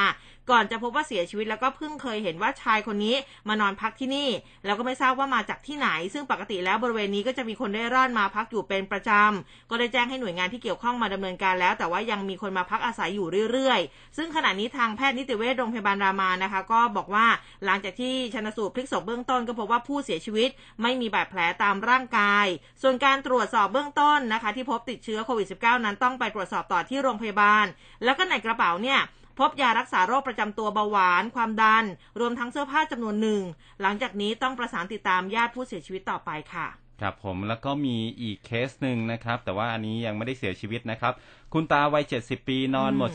[0.50, 3.14] ก่อนจะพบว่าเสียชีวิตแล้วก็เพิ่งเคยเห็นว่าชายคนนี้
[3.48, 4.28] มานอนพักที่นี่
[4.64, 17.26] แล้วก็ไม่ทราบว่ามาจากที่ไหน ซึ่งปกติแล้วบริเวณนี้ก็จะมีคนเร่ร่อนมาพักอยู่เป็นประจำก็ได้แจ้งให้หน่วยงานที่เกี่ยวข้องมาดำเนินการแล้ว แต่ว่ายังมีคนมาพักอาศัยอยู่เรื่อยๆ ซึ่งขณะนี้ทางแพทย์นิติเวชโรงพยาบาลรามานะคะ ก็บอกว่า
[17.64, 20.48] หลังจากที่ชนสูตรพลิกศพเบื้องต้นก็พบว่าผู้เสียชีวิต
[20.82, 22.46] ไม่มีบาดแผลตามร่างกาย
[22.82, 27.64] ส่วนการตรวจสอบเบื้องต้นนะคะ ที่พบติดเชื้อโควิด -19 นั้นต้องไปตรวจสอบต่อที่โรงพยาบาล
[28.04, 29.00] แล้วก็ในกระเป๋าเนี่ย
[29.38, 31.84] พบยารักษาโรคประจำตัวเบาหวาน ความดัน
[32.20, 33.42] รวมทั้งเสื้อผ้าจำนวนหนึ่ง
[33.82, 36.68] หลังจากนี้ต้องประสานติดตามญาติผู้เสียชีวิตต่อไปค่ะ
[37.00, 41.12] ครับผมแล้วก็มีอีกเคสหนึ่งนะครับ แต่ว่าอันนี้ยังไม่ได้เสียชีวิตนะครับ
[41.52, 43.10] คุณตาวัย70ปีนอนอมหมด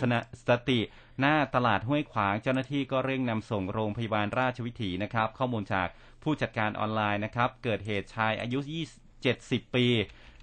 [0.50, 0.80] สติ
[1.20, 5.88] หน้าตลาดห้วยขวางเจ้าหน้าที่ก็เร่งนำส่งโรงพยาบาลราชวิถีนะครับ ข้อมูลจาก
[6.24, 8.60] ผู้จัดการออนไลน์นะครับ เกิดเหตุชายอายุ
[9.18, 9.86] 70 ปี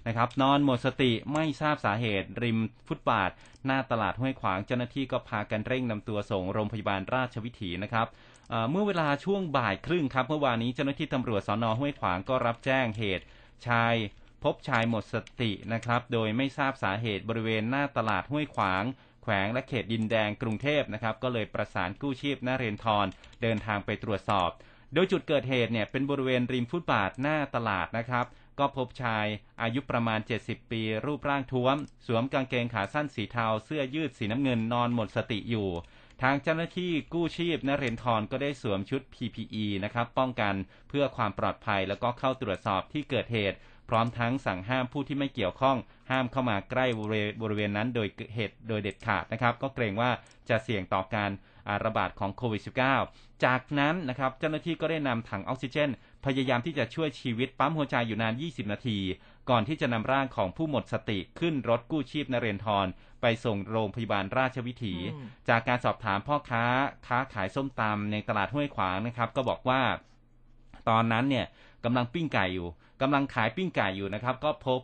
[0.07, 3.31] นะครับ นอนหมดสติไม่ทราบสาเหตุ ริมฟุตบาท
[3.65, 8.07] หน้าตลาดห้วยขวางเจ้าหน้าที่ก็พากันเร่งนำตัวส่งโรงพยาบาลราชวิถีนะครับ
[8.49, 13.25] เอ่อเมื่อเวลาช่วงบ่ายครึ่งครับเมื่อวานนี้เจ้าหน้าที่ตำรวจสอนอห้วยขวางก็รับแจ้งเหตุ
[13.67, 13.95] ชาย
[14.43, 18.83] พบชายหมดสตินะครับ โดยไม่ทราบสาเหตุบริเวณหน้าตลาดห้วยขวาง
[19.23, 23.05] แขวงและเขตดินแดงกรุงเทพนะครับ ก็เลยประสานกู้ชีพนาเรนทร
[23.41, 24.49] เดินทางไปตรวจสอบ
[24.93, 28.25] โดยจุดเกิดเหตุเนี่ยเป็นบริเวณริมฟุตบาทหน้าตลาดนะครับ
[28.59, 29.25] ก็พบชาย
[29.61, 31.75] อายุประมาณ 70 ปี รูปร่างท้วม
[32.07, 35.69] สวมกางเกงขาสั้นสีเทา เสื้อยืดสีน้ำเงินนอนหมดสติอยู่
[36.21, 40.55] ทางเจ้าหน้าที่กู้ชีพนเรนทรก็ได้สวมชุด PPE นะครับ ป้องกัน
[40.89, 43.57] เพื่อความปลอดภัยแล้วก็เข้าตรวจสอบที่เกิดเหตุ
[43.89, 45.77] พร้อมทั้งสั่งห้ามผู้ที่ไม่เกี่ยวข้อง
[46.11, 46.85] ห้ามเข้ามาใกล้
[47.41, 50.11] บริเวณนั้นโดยเหตุโดยเด็ดขาดนะครับ ก็เกรงว่า
[50.49, 51.31] จะเสี่ยงต่อการ
[51.85, 52.61] ระบาดของโควิด
[53.03, 55.89] -19 จากนั้นนะครับเจ้าหน้าที่ก็ได้นำถังออกซิเจน
[56.25, 58.97] พยายามที่จะช่วยชีวิตปั๊มหัวใจอยู่นาน 20 นาที
[59.49, 62.87] ก่อนที่จะนำร่างของผู้หมดสติขึ้นรถกู้ชีพนเรนทร
[63.21, 66.63] ไปส่งโรงพยาบาลราชวิถีอืมจากการสอบถามพ่อค้า
[67.07, 69.81] ค้าขายส้มตำในตลาดห้วยขวางนะครับ ก็บอกว่า
[70.89, 71.45] ตอนนั้นเนี่ย
[71.85, 72.67] กำลังปิ้งไก่อยู่
[73.01, 74.79] กำลังขายปิ้งไก่อยู่นะครับ ก็พบ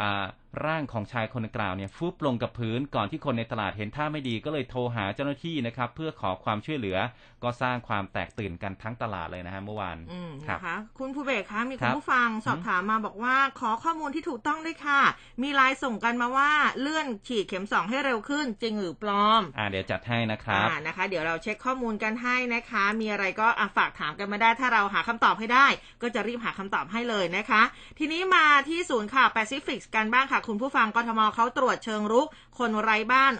[0.00, 0.24] อ่า
[0.66, 6.96] ร่างของชายคนดังกล่าวเนี่ยฟุบลงกับพื้นก่อนที่คนในตลาดเห็นท่าไม่ดีก็เลยโทรหาเจ้าหน้าที่นะครับ เพื่อขอความช่วยเหลือ
[7.42, 15.00] ก็สร้างความแตกตื่นกันทั้งตลาดเลยนะฮะเมื่อวานอืมครับนะคะ คุณผู้เบกคะมีคคุรัณบผู้ฟังสอบถามมาบอกว่าขอข้อมูลที่ถูกต้องด้วยค่ะ
[15.42, 25.66] มีไลน์ส่งกันมาว่าเลื่อนฉีดเข็มสองให้เร็วขึ้นจริงหรือปลอมอ่าเดี๋ยวจัดให้นะครับอ่านะคะ เดี๋ยวเราเช็คข้อมูลกันให้นะคะ มีอะไรก็อะฝากถามกันมาได้ถ้าเราหาคำตอบให้ได้
[26.02, 27.62] ก็จะรีบหาคำตอบให้เลยนะคะ
[27.98, 33.32] ทีนี้มาที่ศูนย์ข่าวแปซิฟิกกันบ้างค่ะคุณผู้ฟังกทมเขาตรวจเชิงรุก คนไร้บ้าน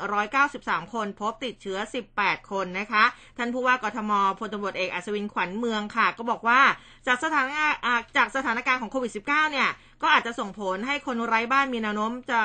[0.43, 1.79] 193 คน พบติดเชื้อ
[2.15, 3.05] 18 คนนะคะ
[3.39, 6.61] ท่านผู้ว่ากทมพลตำรวจเอกอัศวินขวัญเมืองค่ะ ก็บอกว่า
[7.07, 7.73] จากสถานการ
[8.17, 9.69] จากสถานการณ์ของโควิด -19 เนี่ย
[10.03, 12.43] ก็อาจจะส่งผลให้คนไร้บ้านมีแนวโน้มจะ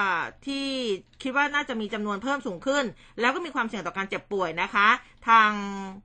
[0.47, 0.65] ที่
[1.23, 2.83] คิดว่าน่าจะมีจำนวนเพิ่มสูงขึ้น
[3.19, 4.87] แล้วก็มีความเสี่ยงต่อการเจ็บป่วยนะคะ
[5.27, 5.51] ทาง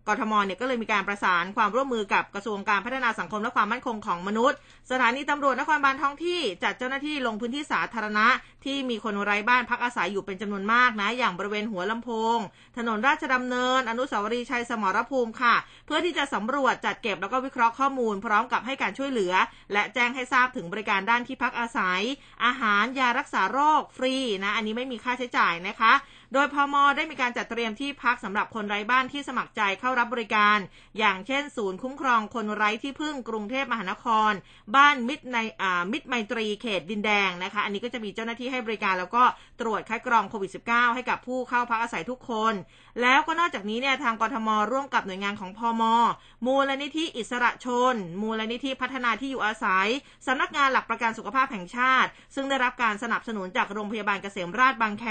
[0.08, 4.58] กทมเนี่ยก็เลยมีการประสานความร่วมมือกับกระทรวงการพัฒนาสังคมและความมั่นคงของมนุษย์
[4.90, 8.26] สถานีตำรวจนครบาลท้องที่จัดเจ้าหน้าที่ลงพื้นที่สาธารณะ
[8.68, 12.38] ที่มีคนไร้บ้านพักอาศัยอยู่เป็นจำนวนมากนะ อย่างบริเวณหัวลำโพง
[12.76, 15.54] ถนนราชดำเนิน อนุสาวรีย์ชัยสมรภูมิค่ะ
[15.86, 19.32] เพื่อที่จะสำรวจจัดเก็บแล้วก็วิเคราะห์ข้อมูล พร้อมกับให้การช่วยเหลือ
[19.72, 22.00] และแจ้งให้ทราบถึงบริการด้านที่พักอาศัย
[22.44, 25.92] อาหารยารักษาโรคฟรีนะอันนี้ไม่มีค่าใช้จ่ายนะคะ
[26.34, 30.58] โดยพมได้มีการจัดเตรียมที่พักสำหรับคนไร้บ้านที่สมัครใจเข้ารับบริการ
[30.98, 34.32] อย่างเช่น ศูนย์คุ้มครองคนไร้ที่พึ่งกรุงเทพมหานคร
[34.76, 39.24] บ้านมิตรในอ่ามิตรไมตรีเขตดินแดงนะคะ อันนี้ก็จะมีเจ้าหน้าที่ให้บริการแล้วก็
[39.60, 42.54] ตรวจคัดกรองโควิด -19 ให้กับผู้เข้าพักอาศัยทุกคน
[43.02, 45.82] แล้วก็นอกจากนี้เนี่ยทางกทมร่วมกับหน่วยงานของพม
[46.46, 49.88] มูลนิธิอิสระชน มูลนิธิพัฒนาที่อยู่อาศัย
[50.26, 55.06] สำนักงานหลักประกันสุขภาพแห่งชาติ ซึ่งได้รับการสนับสนุนจากโรงพยาบาลเกษมราชบางแค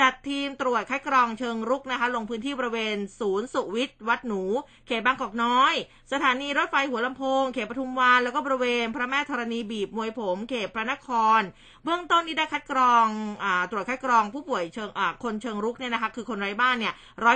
[0.00, 4.42] จัดทีมตรวจคัดกรองเชิงรุกนะคะ ลงพื้นที่บริเวณศูนย์สุวิทย์วัดหนู
[4.86, 5.74] เขตบางกอกน้อย
[6.12, 11.40] สถานีรถไฟหัวลำโพง เขตปทุมวันแล้วก็บริเวณพระแม่ธรณีบีบมวยผม เขตพระนคร
[11.84, 13.06] เบื้องต้นนี้ได้คัดกรอง
[13.44, 14.90] อตรวจคัดกรองผู้ป่วยเชิง
[15.24, 16.94] คนเชิงรุกเนี่ยนะคะคือคนไร้บ้านเนี่ย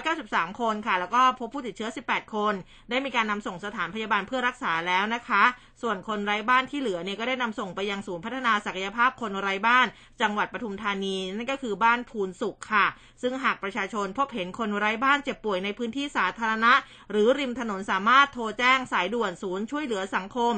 [0.09, 2.55] 193 คนค่ะ แล้วก็พบผู้ติดเชื้อ 18 คน
[2.91, 5.43] ได้มีการนำส่งสถานพยาบาลเพื่อรักษาแล้วนะคะ
[5.83, 9.87] ส่วนคนไร้บ้านที่เหลือเนี่ยก็ได้นำส่งไปยังศูนย์พัฒนาศักยภาพคนไร้บ้าน
[10.21, 12.87] จังหวัดปทุมธานี นั่นก็คือบ้านพูนสุขค่ะ
[13.23, 16.73] ซึ่งหากประชาชนพบเห็นคนไร้บ้านเจ็บป่วยในพื้นที่สาธารณะ
[17.11, 20.53] หรือริมถนนสามารถโทรแจ้งสายด่วนศูนย์ช่วยเหลือสังคม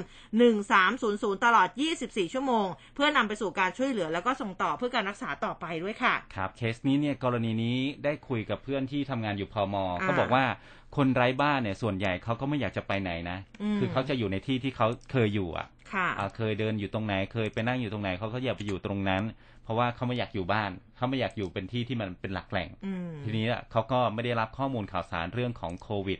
[0.68, 1.68] 1300 ตลอด
[2.00, 10.44] 24 ชั่วโมง เพื่อนำไปสู่การช่วยเหลือแล้วก็ส่งต่อเพื่อการรักษาต่อไปด้วยค่ะ ครับเคสนี้เนี่ยกรณีนี้ได้คุยกับเพื่อนที่ทำงานอยู่พมอ่าเขาบอกว่า
[10.96, 19.22] คนไร้บ้านเนี่ยส่วนใหญ่เขาก็ไม่อยากจะไปไหนนะอืมคือเขาจะอยู่ในที่ที่เขาเคยอยู่อะค่ะอ่าเคยเดินอยู่ตรงไหนเคยไปนั่งอยู่ตรงไหนเขาก็อยากไปอยู่ตรงนั้น
[19.64, 26.18] เพราะว่าเขาไม่อยากอยู่บ้านเขาไม่อยากอยู่เป็นที่ที่มันเป็นหลักแหล่งอืมทีนี้อะเขาก็ไม่ได้รับข้อมูลข่าวสารเรื่องของโควิด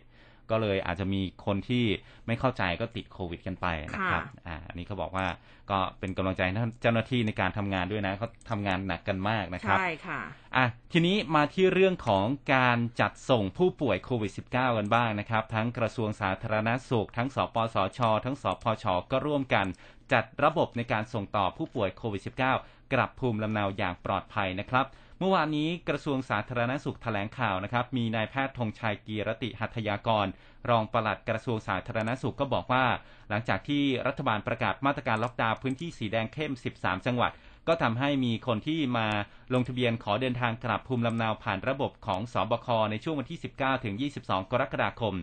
[0.51, 1.85] ก็เลยอาจจะมีคนที่
[2.27, 5.27] ไม่เข้าใจก็ติดโควิดกันไปนะครับค่ะอ่าอันนี้เขาบอกว่า
[5.71, 10.21] ก็เป็นกำลังใจให้เจ้าหน้าที่ในการทำงานด้วยนะเขาทำงานหนักกันมากนะครับใช่ค่ะ
[10.57, 19.67] อะทีนี้มาที่เรื่องของการจัดส่งผู้ป่วยโควิด -19 กันบ้างนะครับ ทั้งกระทรวงสาธารณสุข ทั้งสปสช ทั้งสพช ก็ร่วมกัน
[20.13, 22.23] จัดระบบในการส่งต่อผู้ป่วยโควิด
[22.57, 24.87] -19 กลับภูมิลำเนาอย่างปลอดภัยนะครับ
[25.21, 30.27] เมื่อวานนี้กระทรวงสาธารณสุขแถลงข่าวนะครับ มีนายแพทย์ธงชัยกีรติหัตยากร
[30.71, 32.85] รองปลัดกระทรวงสาธารณสุขก็บอกว่า
[33.29, 37.31] หลังจากที่รัฐบาลประกาศมาตรการล็อกดาวน์พื้นที่สีแดงเข้ม 13 จังหวัด
[37.69, 39.09] ก็ทำให้มีคนที่มา
[39.55, 45.15] ลงทะเบียนขอเดินทางกลับภูมิลำเนาผ่านระบบของสบคในช่วงวันที่ 19ถึง22 กรกฎาคม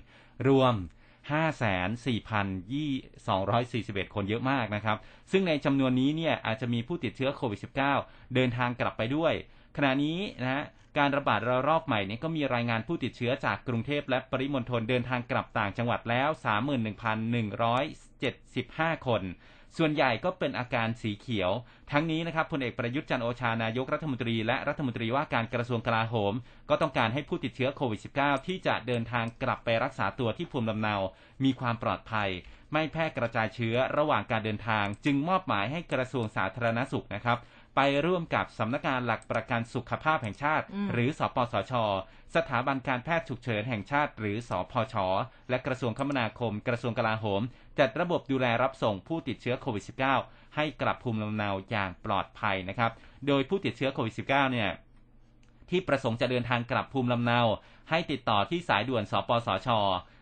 [0.48, 0.74] รวม
[1.24, 4.98] 54,241 คนเยอะมากนะครับ
[5.32, 7.60] ซึ่งในจำนวนนี้เนี่ยอาจจะมีผู้ติดเชื้อโควิด
[7.98, 9.34] -19 เดินทางกลับไปด้วย
[9.76, 10.64] ขณะนี้นะฮะ
[10.98, 16.30] การระบาดระลอกใหม่เนี่ยก็มีรายงานผู้ติดเชื้อจากกรุงเทพและปริมณฑลเดินทางกลับต่างจังหวัดแล้ว
[18.08, 19.24] 31,175 คน
[19.78, 21.52] ส่วนใหญ่ก็เป็นอาการสีเขียว
[21.92, 26.34] ทั้งนี้นะครับพลเอกประยุทธ์จันโอชานายกรัฐมนตรีและรัฐมนตรีว่าการกระทรวงกลาโหม
[26.70, 30.96] ก็ต้องการให้ผู้ติดเชื้อโควิด -19 ที่จะเดินทางกลับไปรักษาตัวที่ภูมิลำเนา
[31.44, 32.30] มีความปลอดภัย
[32.74, 37.38] ไม่แพร่กระจายเชื้อระหว่างการเดินทาง จึงมอบหมายให้กระทรวงสาธารณสุขนะครับ
[37.76, 41.74] ไปร่วมกับสำนักงานหลักประกันสุขภาพแห่งชาติอืมหรือสปสช
[42.36, 44.96] สถาบันการแพทย์ฉุกเฉินแห่งชาติ หรือสอพช
[45.50, 47.42] และกระทรวงคมนาคม กระทรวงกลาโหม
[47.80, 49.84] จัดระบบดูแลรับส่งผู้ติดเชื้อโควิด
[50.20, 52.92] -19 ให้กลับภูมิลำเนาอย่างปลอดภัยนะครับ
[53.28, 54.70] โดยผู้ติดเชื้อโควิด -19 เนี่ย
[55.70, 57.40] ที่ประสงค์จะเดินทางกลับภูมิลำเนา
[57.90, 59.70] ให้ติดต่อที่สายด่วน สปสช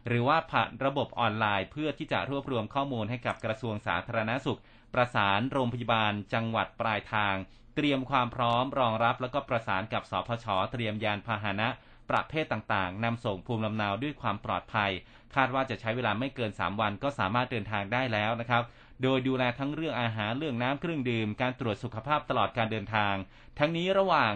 [0.08, 4.60] หรือว่าผ่านระบบออนไลน์ เพื่อที่จะรวบรวมข้อมูลให้กับกระทรวงสาธารณสุข
[4.94, 7.36] ประสานโรงพยาบาลจังหวัดปลายทาง
[7.76, 11.68] เตรียมความพร้อมรองรับแล้วก็ประสานกับสพชเตรียมยานพาหนะ
[12.10, 14.92] ประเภทต่างๆนำส่งภูมิลำเนาด้วยความปลอดภัย
[15.36, 18.64] คาดว่าจะใช้เวลาไม่เกิน 3 วันก็สามารถเดินทางได้แล้วนะครับ
[19.04, 23.14] โดยดูแลทั้งเรื่องอาหารเรื่องน้ำเครื่องดื่ม การตรวจสุขภาพตลอดการเดินทาง
[23.60, 24.34] ทั้งนี้ระหว่าง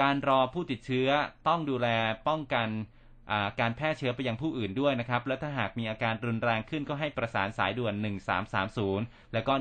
[0.00, 1.08] การรอผู้ติดเชื้อ
[1.48, 1.88] ต้องดูแล
[2.28, 2.68] ป้องกัน
[3.60, 7.94] การแพร่เชื้อไปยังผู้อื่นด้วยนะครับ และถ้าหากมีอาการรุนแรงขึ้นก็ให้ประสานสายด่วน
[8.64, 9.52] 1330 แล้วก็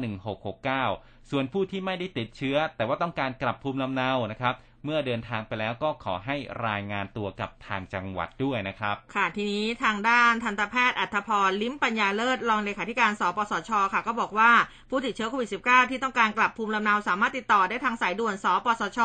[0.61, 4.55] 1669 ส่วนผู้ที่ไม่ได้ติดเชื้อ แต่ว่าต้องการกลับภูมิลำเนานะครับ
[4.85, 6.35] เมื่อเดินทางไปแล้วก็ขอให้
[6.67, 14.51] รายงานตัวกับทางจังหวัดด้วยนะครับ ค่ะทีนี้ทางด้านทันตแพทย์อัธพรลิ้มปัญญาเลิศรองเลขาธิการสปสชค่ะ ก็บอกว่า
[14.89, 18.99] ผู้ติดเชื้อโควิด -19 ที่ต้องการกลับภูมิลำเนาสามารถติดต่อได้ทางสายด่วนสปสช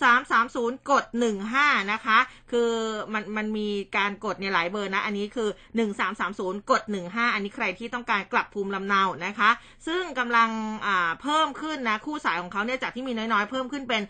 [0.00, 1.04] 1330 กด
[1.48, 2.18] 15 นะคะ
[2.52, 2.70] คือ
[3.12, 5.48] มันมันมีการกดในหลายเบอร์นะ อันนี้คือ
[6.10, 9.50] 1330 กด 15 อันนี้ใครที่ต้องการกลับภูมิลำเนานะคะ
[9.86, 10.50] ซึ่งกำลัง
[11.22, 14.02] เพิ่มขึ้นนะคู่สายของเขาเนี่ยจากที่มีน้อยๆ เพิ่มขึ้นเป็น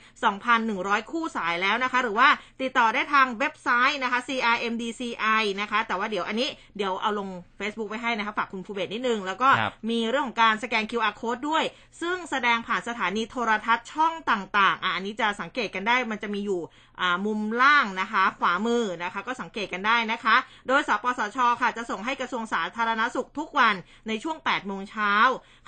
[0.78, 2.28] 2,100 คู่สายแล้วนะคะ หรือว่า
[2.62, 7.28] ติดต่อได้ทางเว็บไซต์นะคะ CRMDCI นะคะ แต่ว่าเดี๋ยวอันนี้เดี๋ยวเอาลง
[7.61, 11.64] Facebook ไว้ให้นะคะฝากคุณภูเบศนิดนึง แล้วก็ครับมีเรื่องของการสแกน QR code ด้วย
[12.00, 16.89] ซึ่งแสดงผ่านสถานีโทรทัศน์ช่องต่างๆอะอันนี้จะสังเกตกันได้มันจะมีอยู่อ่า
[17.26, 20.36] มุมล่างนะคะ ขวามือนะคะ ก็สังเกตกันได้นะคะ
[20.68, 23.74] โดยสปสชค่ะจะส่งให้กระทรวงสาธารณสุขทุกวัน
[24.08, 25.12] ในช่วง8โมงเช้า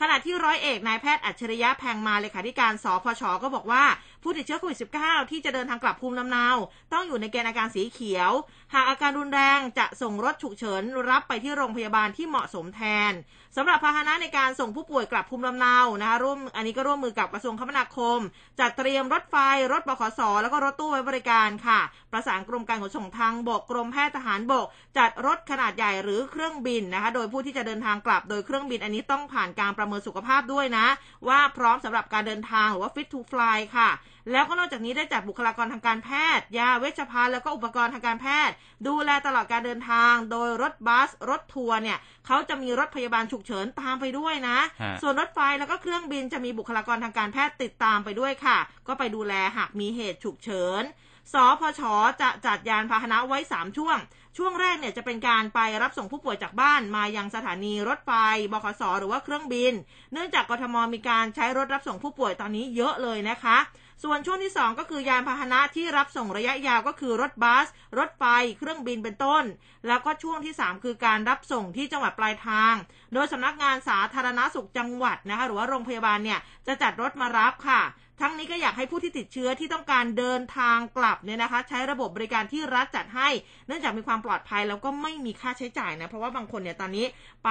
[0.00, 3.84] ขณะที่ร้อยเอกนายแพทย์อัจฉริยะแพงมาเลขาธิการสพชก็บอกว่า
[4.22, 6.48] ผู้ติดเชื้อโควิด -19 ที่จะเดินทางกลับภูมิลำเนา
[6.92, 8.30] ต้องอยู่ในเกณฑ์อาการสีเขียว
[8.74, 13.12] หากอาการรุนแรงจะส่งรถฉุกเฉินรับไปที่โรงพยาบาลที่เหมาะสมแทน
[13.56, 18.18] สำหรับพาหนะในการส่งผู้ป่วยกลับภูมิลำเนานะคะร่วมอันนี้ก็ร่วมมือกับกระทรวงคมนาคม
[18.60, 19.37] จัดเตรียมรถไฟ
[19.72, 21.81] รถบขสแล้วก็รถตู้ไว้บริการค่ะ
[22.12, 24.66] ประสานกรมการขนส่งทางบกกรมแพทย์ทหารบก
[24.98, 30.87] จัดรถขนาดใหญ่หรือเครื่องบินนะคะ โดยผู้ที่จะเดินทางกลับโดยเครื่องบินอันนี้ต้องผ่านการประเมินสุขภาพด้วยนะ
[31.29, 33.90] ว่าพร้อมสำหรับการเดินทางหรือว่า fit to fly ค่ะ
[34.31, 38.54] แล้วก็นอกจากนี้ได้จัดบุคลากรทางการแพทย์ ยาเวชภัณฑ์แล้วก็อุปกรณ์ทางการแพทย์
[38.87, 50.85] ดูแลตลอดการเดินทาง โดยรถบัส รถทัวร์เนี่ยเขาจะมีรถพยาบาลฉุกเฉินตามไปด้วยนะฮะส่วนรถไฟแล้วก็เครื่องบินจะมีบุคลากรทางการแพทย์ติดตามไปด้วยค่ะ ก็ไปดูแลหากมีเหตุฉุกเฉิน
[51.33, 51.81] สพช
[52.20, 53.98] จะจัดยานพาหนะไว้ 3 ช่วง
[54.37, 58.12] ช่วงแรกเนี่ยจะเป็นการไปรับส่งผู้ป่วยจากบ้านมายังสถานีรถไฟ
[58.52, 59.73] บขส หรือว่าเครื่องบิน
[60.12, 63.58] เนื่องจากกทมมีการใช้รถรับส่งผู้ป่วยตอนนี้เยอะเลยนะคะ
[64.03, 67.67] ส่วนช่วงที่ 2 ก็คือยานพาหนะที่รับส่งระยะยาวก็คือรถบัส
[67.98, 68.25] รถไฟ
[68.59, 69.44] เครื่องบินเป็นต้น
[69.87, 72.75] แล้วก็ช่วงที่ 3 คือการรับส่งที่จังหวัดปลายทาง
[73.15, 77.83] โดยสำนักงานสาธารณสุขจังหวัดนะคะหรือว่าโรงพยาบาลเนี่ยจะจัดรถมารับค่ะ
[78.21, 83.29] ทั้งนี้ก็อยากให้ผู้ที่ติดเชื้อที่ต้องการเดินทางกลับเนี่ยนะคะ ใช้ระบบบริการที่รัฐจัดให้
[83.67, 87.06] เนื่องจากมีความปลอดภัยแล้วก็ไม่มีค่าใช้จ่ายนะเพราะว่าบางคนเนี่ยตอนนี้
[87.44, 87.50] ไป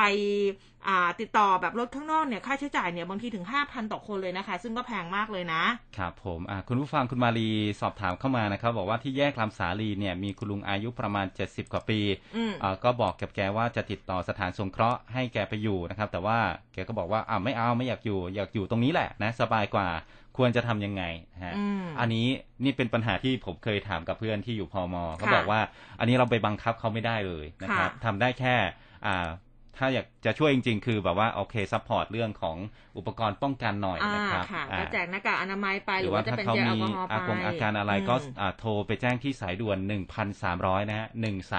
[0.88, 5.64] อ่าติดต่อแบบรถข้างนอกเนี่ยค่าใช้จ่ายเนี่ยบางทีถึง 5,000 ต่อคนเลยนะคะ ซึ่งก็แพงมากเลยนะ
[5.98, 7.50] ครับผมอ่าคุณผู้ฟังคุณมารี
[7.82, 12.00] สอบถามเข้ามานะครับบอกว่าที่แยกลำสาลีเนี่ยมีคุณลุงอายุประมาณ 70 กว่าปี
[12.36, 16.38] อืมอ่าก็บอกกับแกว่าจะติดต่อสถานสงเคราะห์ให้แกไปอยู่นะครับแต่ว่า
[16.74, 19.88] แกก็บอกว่าอ่าไม่เอาไม่อยากอยู่อยากอยู่ตรงนี้แหละนะสบายกว่า
[20.38, 21.04] ควรจะทำยังไง
[21.46, 22.28] ฮะอืมอันนี้
[22.64, 25.62] นี่เป็นปัญหาที่ผมเคยถามกับเพื่อนที่อยู่พอมเขาค่ะบอกว่า
[26.00, 28.56] อันนี้เราไปบังคับเขาไม่ได้เลยนะครับค่ะทำได้แค่
[29.06, 29.28] อ่า
[29.82, 32.58] ถ้าอยากจะช่วยจริง ๆ คือแบบว่าโอเคซัพพอร์ตเรื่องของ
[32.98, 39.78] อุปกรณ์ป้องกันหน่อยอ่านะครับค่ะอ่าก็แจกหน้ากากอนามัยไปหหรืรืออว่าว่าจะถ้าเป็นเขาเจลแอมีลกอฮอล์ไปอากงอาการอะไรก็อืมอ่าโทรไปแจ้งที่สายด่วน
[40.34, 41.08] 1,300 นะฮะ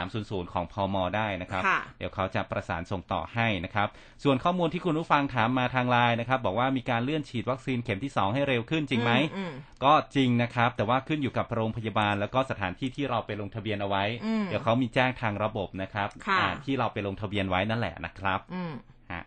[0.00, 3.88] 1300 ของพมได้นะครับค่ะเดี๋ยวเขาจะประสานส่งต่อให้นะครับ
[4.24, 9.52] ส่วนข้อมูลที่คุณผู้ฟังถามมาทางไลน์นะครับ บอกว่ามีการเลื่อนฉีดวัคซีนเข็มที่ 2 ให้เร็วขึ้นจริงไหมอืม
[9.84, 18.72] ก็จริงนะครับ แต่ว่าขึ้นอยู่กับโรงพยาบาล แล้วก็สถานที่ที่เราไปลงทะเบียนเอาไว้อืมเดี๋ยวเขามีแจ้งทางระบบนะครับค่ะอ่าที่เราไปลงทะเบียนไว้นั่นแหละนะครับอืม
[19.12, 19.22] ฮะ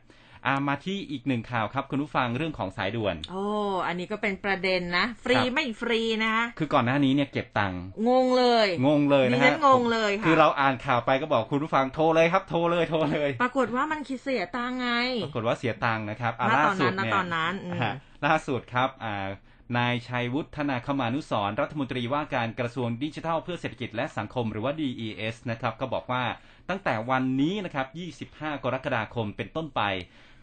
[0.45, 3.43] อ่ามาที่อีกหนึ่งข่าวครับคุณผู้ฟังเรื่องของสายด่วน โอ้
[3.88, 14.89] อันนี้ก็เป็นประเด็นนะ ฟรีครับไม่ฟรีนะคะคือก่อนหน้านี้เนี่ยเก็บตังค์งงเลย งงเลยนะดิฉัฮะนงงเลยค่ะคือเราอ่านข่าวไปก็บอกคุณผู้ฟังโทรเลยครับโทรเลยโทรเลย ปรากฏว่ามันคิดเสียตังค์ไง
[15.23, 17.93] ปรากฏว่าเสียตังค์นะครับอะณล่าตอนสุนั้ดนณเนี่ยตอนนั้นอืมฮะ
[18.25, 19.27] ล่าสุดครับอ่า
[19.77, 26.23] นายชัยวุฒนาคมานุสรณ์รัฐมนตรีว่าการกระทรวงดิจิทัลเพื่อเศรษฐกิจและสังคมหรือว่า DES นะครับ ก็บอกว่า
[26.70, 27.88] ตั้งแต่วันนี้นะครับ
[28.38, 29.82] 25 กรกฎาคมเป็นต้นไป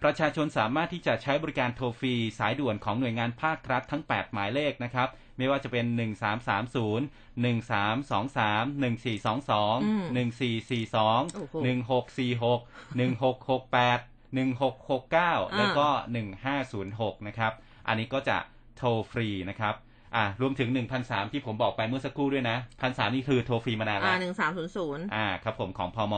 [0.03, 5.09] ประชาชนสามารถที่จะใช้บริการโทรฟรีสายด่วนของหน่วยงานภาครัฐทั้ง 8 หมายเลขนะครับ
[5.39, 8.83] ไม่ว่าจะเป็น 1330 1323 1422
[10.17, 14.01] 1442โอ้โห1646 1668
[14.37, 15.89] 1669 แล้วก็
[16.53, 17.53] 1506 นะครับ
[17.89, 18.39] อันนี้ก็จะ
[18.77, 19.75] โทรฟรีนะครับ
[20.15, 20.69] อ่ารวมถึง
[21.01, 26.15] 1,003ที่ผมบอกไปเมื่อสักครู่ด้วยนะ1,003นี่คือโทรฟรีมานานแล้อ่าวหนึ่งสามศูนย์ศูนย์อ่าครับผมของพม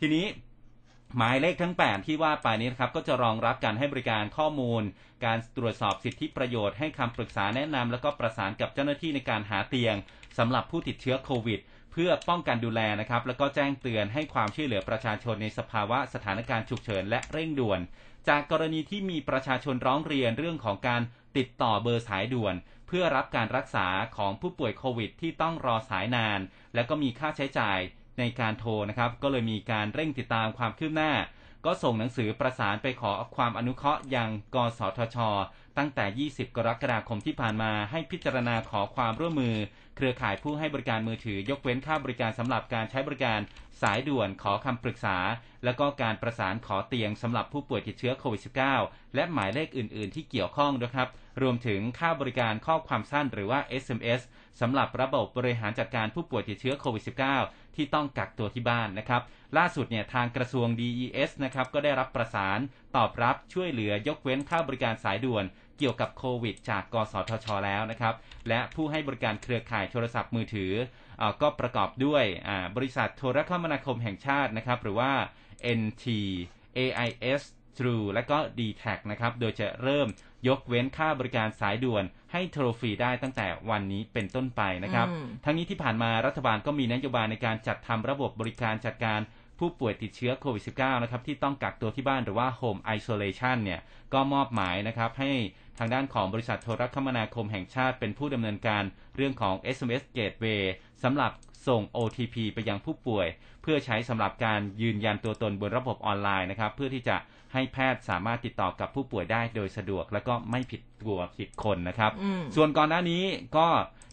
[0.00, 0.26] ทีนี้
[1.16, 4.82] หมายเลขทั้ง 8 ที่ว่าไปนี้นะครับก็จะรองรับการให้บริการข้อมูล
[5.24, 9.94] การตรวจสอบสิทธิประโยชน์ให้คำปรึกษาแนะนำแล้วก็ประสานกับเจ้าหน้าที่ในการหาเตียง
[10.38, 11.60] สำหรับผู้ติดเชื้อโควิด
[11.92, 17.80] เพื่อป้องกันดูแลนะครับ แล้วก็แจ้งเตือนให้ความช่วยเหลือประชาชนในสภาวะสถานการณ์ฉุกเฉินและเร่งด่วน
[18.28, 21.02] จากกรณีที่มีประชาชนร้องเรียนเรื่องของการ
[21.36, 23.86] ติดต่อเบอร์สายด่วนเพื่อรับการรักษา
[24.16, 26.40] ของผู้ป่วยโควิด ที่ต้องรอสายนาน
[26.74, 27.78] และก็มีค่าใช้จ่าย
[28.18, 31.12] ในการโทรนะครับ ก็เลยมีการเร่งติดตามความคืบหน้า
[31.64, 35.16] ก็ส่งหนังสือประสานไปขอความอนุเคราะห์ยังกสทช
[35.78, 39.56] ตั้งแต่ 20 กรกฎาคมที่ผ่านมาให้พิจารณาขอความร่วมมือ
[39.96, 43.40] เครือข่ายผู้ให้บริการมือถือยกเว้นค่าบริการสำหรับการใช้บริการ
[43.82, 45.16] สายด่วนขอคำปรึกษา
[45.64, 48.42] แล้วก็การประสานขอเตียงสำหรับผู้ป่วยติดเชื้อโควิด
[48.78, 51.08] -19 และหมายเลขอื่น ๆ ที่เกี่ยวข้องด้วยครับ
[51.42, 54.20] รวมถึงค่าบริการข้อความสั้นหรือว่า SMS
[54.60, 57.04] สำหรับระบบบริหารจัดการผู้ป่วยติดเชื้อโควิด
[57.40, 59.22] -19 ที่ต้องกักตัวที่บ้านนะครับ
[59.56, 62.58] ล่าสุดเนี่ยทางกระทรวง DES นะครับก็ได้รับประสาน
[62.96, 65.44] ตอบรับช่วยเหลือยกเว้นค่าบริการสายด่วน
[65.78, 68.14] เกี่ยวกับโควิด จากกสทช แล้วนะครับ
[68.48, 70.72] และผู้ให้บริการเครือข่ายโทรศัพท์มือถือ
[71.20, 72.24] อก็ประกอบด้วย
[72.76, 75.12] บริษัทโทรคมนาคมแห่งชาตินะครับ หรือว่า
[75.80, 76.04] NT
[76.76, 77.42] AIS
[77.78, 80.08] True และก็ d t แทนะครับ โดยจะเริ่ม
[80.48, 89.20] ยกเว้นค่าบริการสายด่วนให้โทรฟรีได้ตั้งแต่วันนี้เป็นต้นไปนะครับอืมทั้งนี้ที่ผ่านมารัฐบาลก็มีนโยบายในการจัดทำระบบบริการจัดการ
[89.58, 93.80] ผู้ป่วยติดเชื้อโควิด -19 นะครับที่ต้องกักตัวที่บ้านหรือว่า Home Isolation เนี่ย
[94.14, 95.30] ก็มอบหมายนะครับให้
[95.78, 98.82] ทางด้านของบริษัทโทรคมนาคมแห่งชาติเป็นผู้ดำเนินการ
[99.16, 100.62] เรื่องของ SMS Gateway
[101.02, 101.32] สำหรับ
[101.68, 103.26] ส่ง OTP ไปยังผู้ป่วย
[103.62, 107.16] เพื่อใช้สำหรับการยืนยันตัวตนบนระบบออนไลน์นะครับเพื่อที่จะ
[107.54, 113.24] ให้แพทย์สามารถติดต่อกับผู้ป่วยได้โดยสะดวก และก็ไม่ผิดตัวผิดคนนะครับอืมส่วนก่อนหน้านี้
[113.56, 113.68] ก็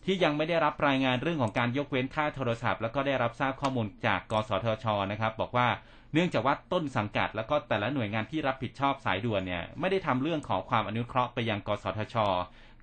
[0.05, 5.67] ที่ยังไม่ได้รับรายงานเรื่องของการยกเว้นค่าโทรศัพท์ แล้วก็ได้รับทราบข้อมูลจากกสทชนะครับบอกว่า
[6.13, 12.15] เนื่องจากว่าต้นสังกัด แล้วก็แต่ละหน่วยงานที่รับผิดชอบสายด่วนเนี่ยไม่ได้ทำเรื่องขอความอนุเคราะห์ไปยังกสทช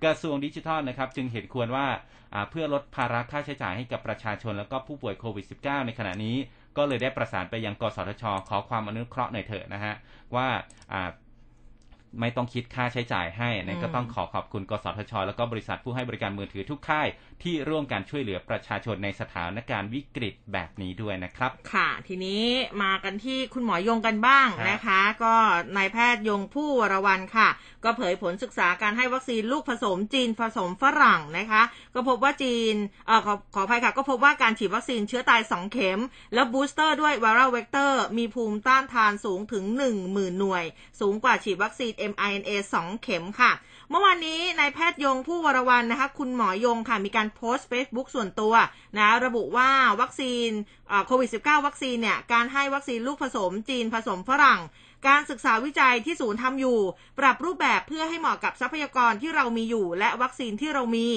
[0.03, 1.87] กระทรวงดิจิทัลนะครับ จึงเห็นควรว่า
[2.33, 6.35] อ่าเพื่อลดภาระค่าใช้จ่ายให้กับประชาชน แล้วก็ผู้ป่วยโควิด -19 ในขณะนี้
[6.77, 9.93] ก็เลยได้ประสานไปยังกสทช ขอความอนุเคราะห์หน่อยเถอะนะฮะ
[10.35, 10.47] ว่า
[10.91, 11.09] อ่า
[12.19, 17.07] ไม่ต้องคิดค่าใช้จ่ายให้นะก็ต้องขอขอบคุณกสทช แล้วก็บริษัทผู้ให้บริการมือถือทุกค่าย
[17.43, 22.43] ที่ร่วมกันช่วยเหลือประชาชนในสถานการณ์วิกฤตแบบนี้ด้วยนะครับ ค่ะ ทีนี้
[22.83, 25.33] มากันที่คุณหมอยงกันบ้างครับนะคะ ก็
[25.77, 27.49] นายแพทย์ยง ภู่วรวรรณค่ะ
[27.83, 31.61] ก็เผยผลศึกษาการให้วัคซีนลูกผสมจีนผสมฝรั่งนะคะ
[31.93, 32.75] ก็พบว่าจีน
[33.07, 35.99] เอ่อขอขออภัยค่ะ ก็พบว่าการฉีดวัคซีนเชื้อตาย2เข็ม
[36.33, 39.63] แล้ว booster ด้วย viral vector มีภูมิต้านทานสูงถึง
[40.01, 40.63] 10,000 หน่วย
[41.01, 43.51] สูงกว่าฉีดวัคซีน mRNA 2 เข็มค่ะ
[43.89, 48.53] เมื่อวานนี้นายแพทย์ยง ภู่วรวรรณนะคะ คุณหมอยงค่ะ มีการโพสต์ Facebook ส่วนตัว
[48.97, 49.69] นะ ระบุว่า
[50.01, 50.49] วัคซีน
[51.07, 54.61] โควิด -19 วัคซีนเนี่ย การให้วัคซีนลูกผสมจีนผสมฝรั่ง
[55.07, 56.79] การศึกษาวิจัยที่ศูนย์ทำอยู่
[57.19, 61.07] ปรับรูปแบบเพื่อให้เหมาะกับทรัพยากรที่เรามีอยู่ และวัคซีนที่เรามี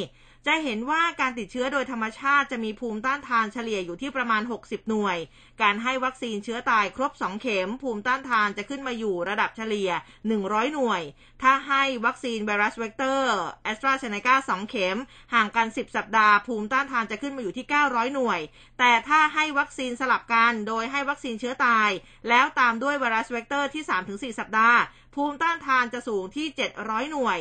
[0.46, 5.16] จะเห็นว่าการติดเชื้อโดยธรรมชาติจะมีภูมิต้านทานเฉลี่ยอยู่ที่ประมาณ 60 หน่วย
[5.62, 9.90] การให้วัคซีนเชื้อตายครบ 2 เข็ม ภูมิต้านทานจะขึ้นมาอยู่ระดับเฉลี่ย
[10.32, 11.02] 100 หน่วย
[11.42, 14.98] ถ้าให้วัคซีนไวรัสเวกเตอร์แอสตราเซเนกา2 เข็ม
[15.34, 18.40] ห่างกัน 10 สัปดาห์ ภูมิต้านทานจะขึ้นมาอยู่ที่ 900 หน่วย
[18.78, 21.90] แต่ถ้าให้วัคซีนสลับกันโดยให้วัคซีนเชื้อตาย
[22.28, 23.82] แล้วตามด้วยไวรัสเวกเตอร์ที่
[24.34, 24.80] 3-4 สัปดาห์
[25.14, 26.46] ภูมิต้านทานจะสูงที่
[26.80, 27.40] 700 หน่วย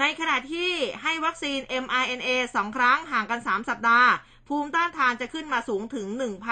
[0.00, 0.70] ในขณะที่
[1.02, 4.10] ให้วัคซีน mRNA 2 ครั้งห่างกัน 3 สัปดาห์
[4.48, 6.06] ภูมิต้านทานจะขึ้นมาสูงถึง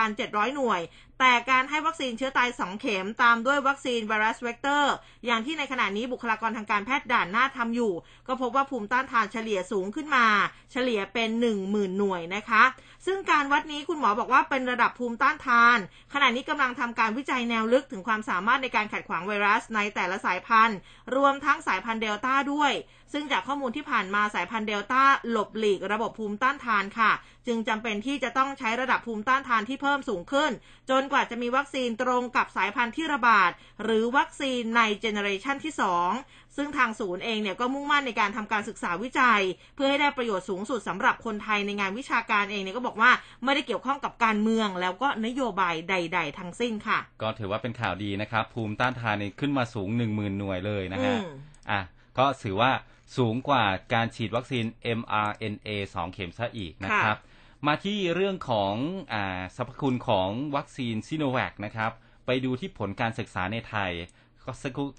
[0.07, 0.81] 1,700 หน่วย
[1.21, 4.95] แต่การให้วัคซีนเชื้อตาย 2 เข็มตามด้วยวัคซีนไวรัสเวกเตอร์
[5.27, 7.93] อย่างที่ในขณะนี้บุคลากรทางการแพทย์ด่านหน้าทำอยู่
[8.27, 10.27] ก็พบว่าภูมิต้านทานเฉลี่ยสูงขึ้นมา
[10.73, 11.31] เฉลี่ยเป็น
[11.65, 12.63] 10,000 หน่วยนะคะ
[13.07, 15.79] ซึ่งการวัดนี้คุณหมอบอกว่าเป็นระดับภูมิต้านทาน
[16.15, 20.79] ขณะนี้กำลังทำการวิจัยแนวลึกถึงความสามารถในการขัดขวางไวรัสในแต่ละสายพันธุ์
[21.17, 22.73] รวมทั้งสายพันธุ์เดลต้าด้วย
[23.13, 27.13] ซึ่งจากข้อมูลที่ผ่านมาสายพันธุ์เดลต้าหลบหลีกระบบภูมิต้านทานค่ะ
[27.47, 30.51] จึงจำเป็นที่จะต้องใช้ระดับภูมิต้านทานที่เพิ่มสูงขึ้น
[30.91, 33.51] จนกว่าจะมีวัคซีนตรงกับสายพันธุ์ที่ระบาด
[33.83, 35.73] หรือวัคซีนในเจเนอเรชันที่
[36.15, 39.43] 2 ซึ่งทางศูนย์เองเนี่ยก็มุ่งมั่นในการทำการศึกษาวิจัย
[39.75, 43.11] เพื่อให้ได้ประโยชน์สูงสุดสำหรับคนไทยในงานวิชาการเองเนี่ยก็บอกว่า
[43.45, 51.29] ไม่ได้เกี่ยวข้องกับการเมือง แล้วก็นโยบายใด ๆ ทั้งสิ้นค่ะ ก็ถือว่าเป็นข่าวดีนะครับภูมิต้านทานนี่ขึ้นมาสูง 10,000 หน่วยเลยนะฮะอืม
[51.71, 51.81] อะ
[52.19, 52.71] ก็ถือว่า
[53.17, 54.65] สูงกว่าการฉีดวัคซีน
[54.99, 57.19] mRNA 2 เข็มซะอีกนะครับ
[57.67, 58.75] มาที่เรื่องของ
[59.13, 61.93] อ่าสรรพคุณของวัคซีนซิโนแวคนะครับ
[62.27, 63.93] ไปดูที่ผลการศึกษาในไทย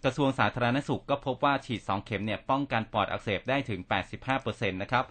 [0.05, 3.79] กระทรวงสาธารณสุขก็พบว่าฉีด 2 เข็มเนี่ยป้องกันปอดอักเสบได้ถึง
[4.31, 5.05] 85%นะครับ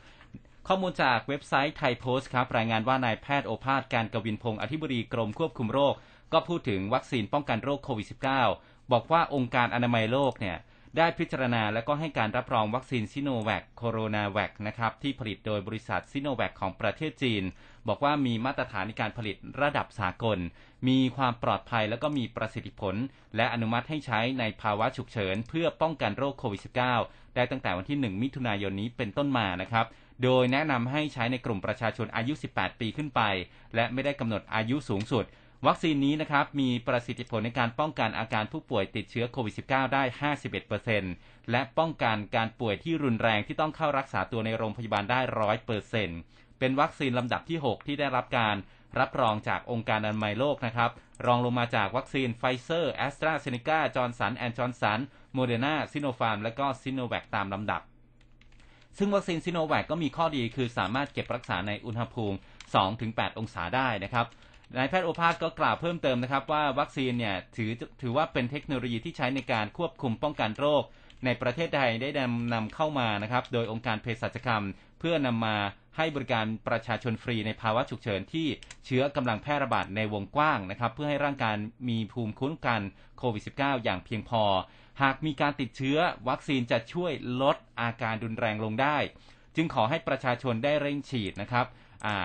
[0.67, 5.95] ข้อมูลจากเว็บไซต์ไทยโพสต์ครับ รายงานว่านายแพทย์โอภาสการย์กวินพงศ์อธิบดีกรมควบคุมโรค
[6.33, 8.07] ก็พูดถึงวัคซีนป้องกันโรคโควิด
[8.51, 10.57] -19 บอกว่าองค์การอนามัยโลกเนี่ย
[10.97, 17.43] ได้พิจารณาและก็ให้การรับรองวัคซีนซิโนแวคโคโรนาแวคนะครับที่ผลิตโดยบริษัทซิโนแวคของประเทศจีน
[17.89, 20.39] บอกว่ามีมาตรฐานในการผลิตระดับสากล
[20.89, 22.95] มีความปลอดภัยและก็มีประสิทธิผล
[23.37, 26.61] และอนุมัติให้ใช้ในภาวะฉุกเฉิน เพื่อป้องกันโรคโควิด
[26.99, 29.87] -19 ได้ตั้งแต่วันที่ 1 มิถุนายนนี้เป็นต้นมานะครับ
[30.23, 33.21] โดยแนะนำให้ใช้ในกลุ่มประชาชนอายุ 18 ปีขึ้นไป
[33.75, 35.25] และไม่ได้กำหนดอายุสูงสุด
[35.67, 40.03] วัคซีนนี้นะครับมีประสิทธิผลในการป้องกันอาการผู้ป่วยติดเชื้อโควิด -19 ได้
[40.77, 45.21] 51%และป้องกันการป่วยที่รุนแรงที่ต้องเข้ารักษาตัวในโรงพยาบาลได้
[45.91, 48.57] 100%เป็นวัคซีนลำดับที่ 6 ที่ได้รับการ
[48.99, 50.91] รับรองจากองค์การอนามัยโลกนะครับ
[51.27, 55.01] รองลงมาจากวัคซีนไฟเซอร์แอสตราเซเนกาจอห์นสันแอนด์จอห์นสัน
[55.35, 57.83] โมเดอร์นาซิโนฟาร์มและก็ซิโนแวคตามลำดับ
[58.99, 62.37] ซึ่งวัคซีนซิโนแวคก็มีข้อดีคือสามารถเก็บรักษาในอุณหภูมิ
[62.89, 64.27] 2-8 องศาได้นะครับ
[64.77, 67.71] นายแพทย์โอภาสก็กล่าวเพิ่มเติมนะครับว่าวัคซีนเนี่ยถือ
[68.03, 70.83] ถือว่าเป็นเทคโนโลยีที่ใช้ในการควบคุมป้องกันโรค
[71.25, 74.65] ในประเทศไทยได้นำนำเข้ามานะครับโดยองค์การเภสัชกรรม
[74.99, 75.57] เพื่อนำมา
[75.97, 78.49] ให้บริการประชาชนฟรีในภาวะฉุกเฉินที่
[78.85, 81.55] เชื้อกำลังแพร่ระบาดในวงกว้างนะครับเพื่อให้ร่างกาย
[81.89, 82.81] มีภูมิคุ้มกัน
[83.19, 84.45] โควิด -19 อย่างเพียงพอ
[85.03, 85.99] หากมีการติดเชื้อ
[86.29, 87.13] วัคซีนจะช่วย
[87.43, 88.97] ลดอาการรุนแรงลงได้
[89.57, 91.67] จึงขอให้ประชาชนได้เร่งฉีดนะครับ
[92.07, 92.17] อ่า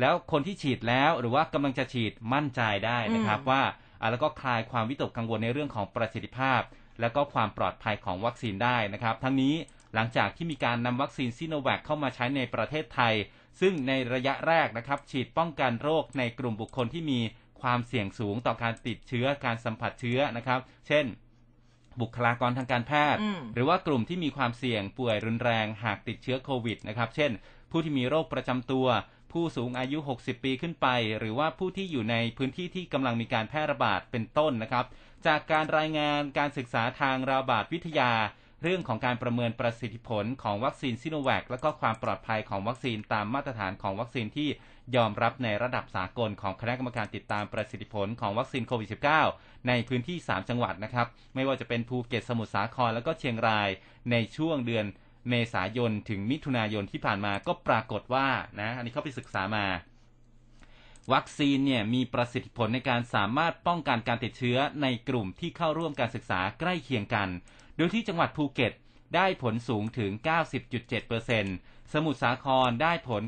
[0.00, 3.62] แล้วคนที่ฉีดแล้วหรือว่ากำลังจะฉีดมั่นใจได้นะครับอืมว่า
[4.00, 6.60] อ่าแล้วก็คลายความวิตกกังวลในเรื่องของประสิทธิภาพ
[7.00, 9.54] และก็ความปลอดภัยของวัคซีนได้นะครับ ทั้งนี้
[9.94, 13.14] หลังจากที่มีการนำวัคซีนซิโนแวคเข้ามาใช้ในประเทศไทย
[13.60, 17.20] ซึ่งในระยะแรกนะครับ ฉีดป้องกันโรคในกลุ่มบุคคลที่มี
[17.60, 21.04] ความเสี่ยงสูงต่อการติดเชื้อการสัมผัสเชื้อนะครับ เช่น
[22.00, 27.30] บุคลากรทางการแพทย์อืมหรือว่ากลุ่มที่มีความเสี่ยงป่วยรุนแรงหากติดเชื้อโควิดนะครับ เช่น
[27.70, 28.86] ผู้ที่มีโรคประจำตัว
[29.32, 30.86] ผู้สูงอายุ 60 ปีขึ้นไป
[31.18, 34.84] หรือว่าผู้ที่อยู่ในพื้นที่ที่กำลังมีการแพร่ระบาดเป็นต้นนะครับ
[35.26, 38.12] จากการรายงานการศึกษาทางระบาดวิทยา
[38.62, 44.48] เรื่องของการประเมินประสิทธิผลของวัคซีนซิโนแวคและก็ความปลอดภัยของวัคซีนตามมาตรฐานของวัคซีนที่
[44.96, 48.88] ยอมรับในระดับสากลของคณะกรรมการติดตามประสิทธิผลของวัคซีนโควิด
[49.28, 53.68] -19 ในพื้นที่ 3 จังหวัดนะครับ ไม่ว่าจะเป็นภูเก็ตสมุทรสาครแล้วก็เชียงราย
[54.10, 54.86] ในช่วงเดือน
[55.28, 58.28] เมษายนถึงมิถุนายนที่ผ่านมาก็ปรากฏว่า
[58.60, 59.66] นะอันนี้เขาไปศึกษามา
[61.12, 67.28] วัคซีนเนี่ยมีประสิทธิผลในการสามารถป้องกันการติดเชื้อในกลุ่มที่เข้าร่วมการศึกษาใกล้เคียงกัน
[67.76, 68.72] โดยที่จังหวัดภูเก็ต
[69.14, 70.10] ได้ผลสูงถึง
[70.82, 73.22] 90.7%สมุทรสาครได้ผล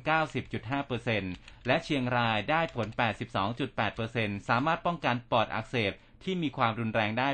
[0.80, 2.88] 90.5%และเชียงรายได้ผล
[3.68, 5.92] 82.8%สามารถป้องกันปอดอักเสบ
[6.24, 7.28] ที่มีความรุนแรงได้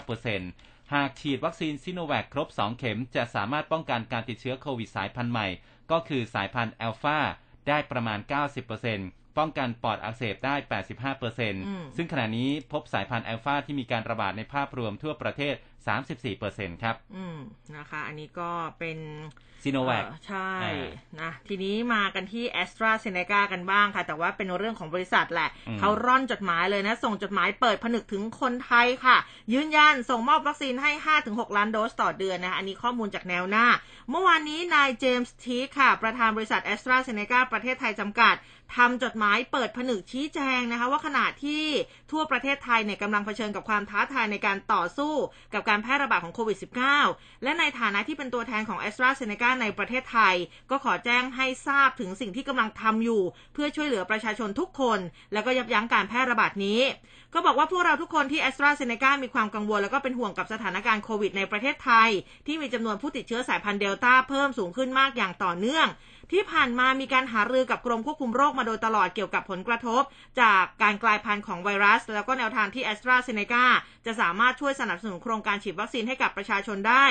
[0.00, 5.48] 84.9% หากฉีดวัคซีนซิโนแวคครบ 2 เข็ม จะสามารถป้องกันการติดเชื้อโควิดสายพันธุ์ใหม่
[5.90, 7.18] ก็คือสายพันธุ์แอลฟา
[7.68, 8.18] ได้ประมาณ
[8.78, 10.54] 90%ป้องกันปอดอักเสบได้
[11.26, 15.54] 85%ซึ่งขณะนี้พบสายพันธุ์แอลฟาที่มีการระบาดในภาพรวมทั่วประเทศ
[15.94, 17.38] 34%ครับ อืม
[17.76, 18.98] นะคะ อันนี้ก็เป็น
[19.64, 20.84] ซิโนแวคเอ่อใช่อ่า
[21.20, 29.16] นะ ทีนี้มากันที่ a s t r a z เซ e c a กันบ้างค่ะ แต่ว่าเป็นเรื่องของบริษัทแหละอืมเขาร่อนจดหมายเลยนะ ส่งจดหมายเปิดผนึกถึงคนไทยค่ะ
[29.52, 30.90] ยืนยันส่งมอบวัคซีนให้
[31.24, 33.66] 5-6 ล้านโดสต่อเดือนนะคะอันนี้ข้อมูลจากแนวหน้า
[34.10, 38.34] เมื่อวานนี้นายเจมส์ทีค่ะ ประธานบริษัท a s t r a z เซ e c a ประเทศไทยจำกัด
[38.76, 41.64] ทำจดหมายเปิดผนึกชี้แจงนะคะ ว่าขณะที่
[42.12, 45.14] ทั่วประเทศไทยเนี่ยกำลังเผชิญกับความท้าทายในการต่อสู้
[45.54, 46.58] กับการการแพร่ระบาดของโควิด
[47.00, 50.34] -19 และในฐานะที่เป็นตัวแทนของ a s t r a z เซ e c a ในประเทศไทย
[50.70, 53.22] ก็ขอแจ้งให้ทราบถึงสิ่งที่กำลังทำอยู่
[53.54, 54.98] เพื่อช่วยเหลือประชาชนทุกคน
[55.32, 56.80] แล้วก็ยับยั้งการแพร่ระบาดนี้
[57.34, 62.10] ก็บอกว่าพวกเราทุกคนที่ a s t r a z เซ e c a มีความกังวล แล้วก็เป็นห่วงกับสถานการณ์โควิดในประเทศไทย
[62.46, 65.86] ที่มีจำนวนผู้ติดเชื้อสายพันธุ์เดลต้าเพิ่มสูงขึ้นมากอย่างต่อเนื่อง
[66.32, 70.02] ที่ผ่านมามีการหารือกับกรมควบคุมโรคมาโดยตลอดเกี่ยวกับผลกระทบ
[70.40, 73.64] จากการกลายพันธุ์ของไวรัส แล้วก็แนวทางที่แอสตราเซเนกา
[74.06, 77.04] จะสามารถช่วยสนับสนุนโครงการฉีดวัคซีนให้กับประชาชนได้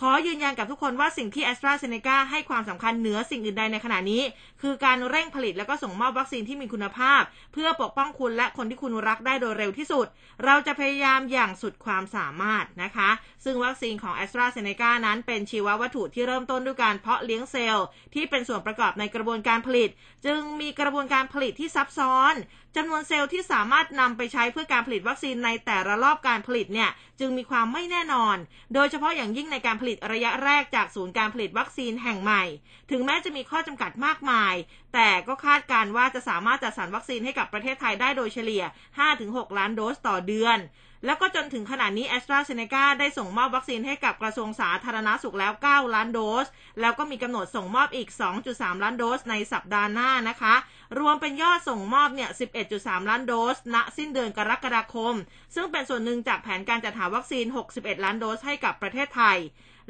[0.00, 4.22] ขอยืนยันกับทุกคนว่าสิ่งที่ a s t r a z เซ e c a ให้ความสำคัญเหนือสิ่งอื่นใดในขณะนี้
[4.62, 7.22] คือการเร่งผลิตแล้วก็ส่งมอบวัคซีนที่มีคุณภาพ
[7.52, 10.06] เพื่อปกป้องคุณและคนที่คุณรักได้โดยเร็วที่สุด
[10.44, 13.10] เราจะพยายามอย่างสุดความสามารถนะคะ
[13.44, 19.90] ซึ่งวัคซีนของ AstraZeneca นั้นเป็นชีววัตถุที่เริ่มต้นด้วยการเพาะเลี้ยงเซลล์ที่เป็นส่วนประกอบในกระบวนการผลิต
[20.26, 22.34] จึงมีกระบวนการผลิตที่ซับซ้อน
[22.76, 28.36] จำนวนเซลล์ที่สามารถนำไปใช้เพื่อการผลิตวัคซีนในแต่ละรอบการผลิตเนี่ยจึงมีความไม่แน่นอน
[28.74, 32.44] โดยเฉพาะอย่างยิ่งในการผลิตระยะแรกจากศูนย์การผลิตวัคซีนแห่งใหม่
[32.90, 34.54] ถึงแม้จะมีข้อจำกัดมากมาย
[34.94, 38.64] แต่ก็คาดการว่าจะสามารถจัดสรรวัคซีนให้กับประเทศไทยได้โดยเฉลี่ย
[39.10, 40.58] 5-6 ล้านโดสต่อเดือน
[41.04, 46.46] แล้วก็จนถึงขณะนี้แอสตราเซเนกาได้ส่งมอบวัคซีนให้กับกระทรวงสาธารณาสุขแล้ว 9 ล้านโดส
[46.80, 48.08] แล้วก็มีกำหนดส่งมอบอีก
[48.46, 50.54] 2.3 ล้านโดสในสัปดาห์หน้านะคะ
[50.98, 52.30] รวมเป็นยอดส่งมอบเนี่ย
[52.68, 55.14] 11.3 ล้านโดส ณ สิ้นเดือนกรกฎาคม
[55.54, 59.38] ซึ่งเป็นส่วนหนึ่งจากแผนการจัดหาวัคซีน 61 ล้านโดสให้กับประเทศไทย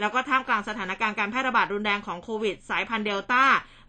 [0.00, 3.44] แล้วก็ท่ามกลางสถานการณ์การแพร่ระบาดรุนแรงของโควิด สายพันธุ์เดลต้า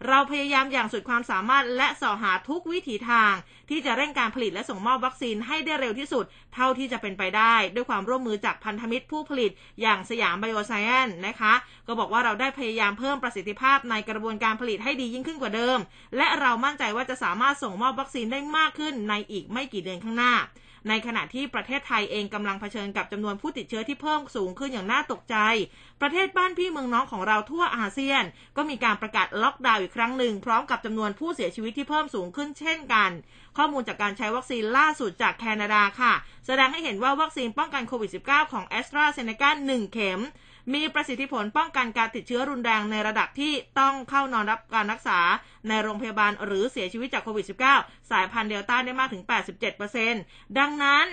[0.08, 3.32] เราพยายามอย่างสุดความสามารถและสอหาทุกวิถีทาง
[3.70, 9.50] ที่จะเร่งการผลิตและส่งมอบวัคซีนให้ได้เร็วที่สุด เท่าที่จะเป็นไปได้ ด้วยความร่วมมือจากพันธมิตรผู้ผลิต
[9.82, 11.54] อย่างสยามไบโอไซแอนนะคะ
[11.86, 15.78] ก็บอกว่าเราได้พยายามเพิ่มประสิทธิภาพในกระบวนการผลิตให้ดียิ่งขึ้นกว่าเดิม
[16.16, 20.34] และเรามั่นใจว่าจะสามารถส่งมอบวัคซีนได้มากขึ้นในอีกไม่กี่เดือนข้างหน้า
[20.88, 25.36] ในขณะที่ประเทศไทยเองกำลังเผชิญกับจำนวนผู้ติดเชื้อที่เพิ่มสูงขึ้นอย่างน่าตกใจ
[26.00, 28.24] ประเทศบ้านพี่เมืองน้องของเราทั่วอาเซียน
[28.56, 33.10] ก็มีการประกาศล็อกดาวน์อีกครั้งหนึ่งพร้อมกับจำนวนผู้เสียชีวิตที่เพิ่มสูงขึ้นเช่นกัน
[33.56, 36.12] ข้อมูลจากการใช้วัคซีนล่าสุดจากแคนาดาค่ะ
[36.46, 40.20] แสดงให้เห็นว่าวัคซีนป้องกันโควิด -19 ของแอสตราเซเนกา1เข็ม
[40.74, 45.18] มีประสิทธิผลป้องกันการติดเชื้อรุนแรงในระดับที่ต้องเข้านอนรับการรักษา
[45.68, 47.46] ในโรงพยาบาลหรือเสียชีวิตจากโควิด
[47.78, 49.22] -19 สายพันธุ์เดลต้าได้มากถึง
[49.90, 51.06] 87%ดังนั้น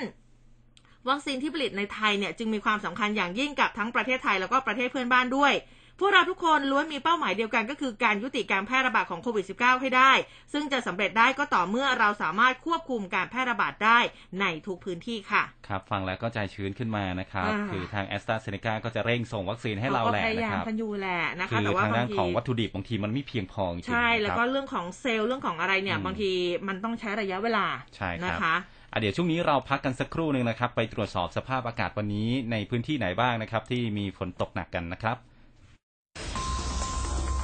[1.10, 5.54] วัคซีนที่ผลิตในไทยเนี่ยจึงมีความสำคัญอย่างยิ่งกับทั้งประเทศไทยแล้วก็ประเทศเพื่อนบ้านด้วย
[6.00, 10.12] พวกเราทุกคนล้วนมีเป้าหมายเดียวกันก็คือการยุติการแพร่ระบาดของโควิด -19 ให้ได้
[10.54, 14.00] ซึ่งจะสำเร็จได้ก็ต่อเมื่อเราสามารถควบคุมการแพร่ระบาดได้
[14.41, 26.32] ในทุกพื้นที่ค่ะ ครับ ฟังแล้วก็ใจชื้นขึ้นมานะครับอ่าคือทางแอสตราเซเนกาก็จะเร่งส่งวัคซีนให้เราแหละก็พยานะยาคมรับกันอยู่แหละนะคะคือแต่ว่าทางบาด้างนทีของวัตถุดิบบางทีมันไม่เพียงพอจริงๆใช่ แล้วก็นะครับเรื่องของเซลล์เรื่องของอะไรเนี่ยอืมบางที
[26.68, 27.66] มันต้องใช้ระยะเวลา
[27.96, 28.56] ใช่ครับนะคะ
[28.91, 35.18] อะเดี๋ยวช่วงนี้เราพักกันสักครู่หนึ่งนะครับ ไปตรวจสอบสภาพอากาศวันนี้ในพื้นที่ไหนบ้างนะครับ ที่มีฝนตกหนักกันนะครับ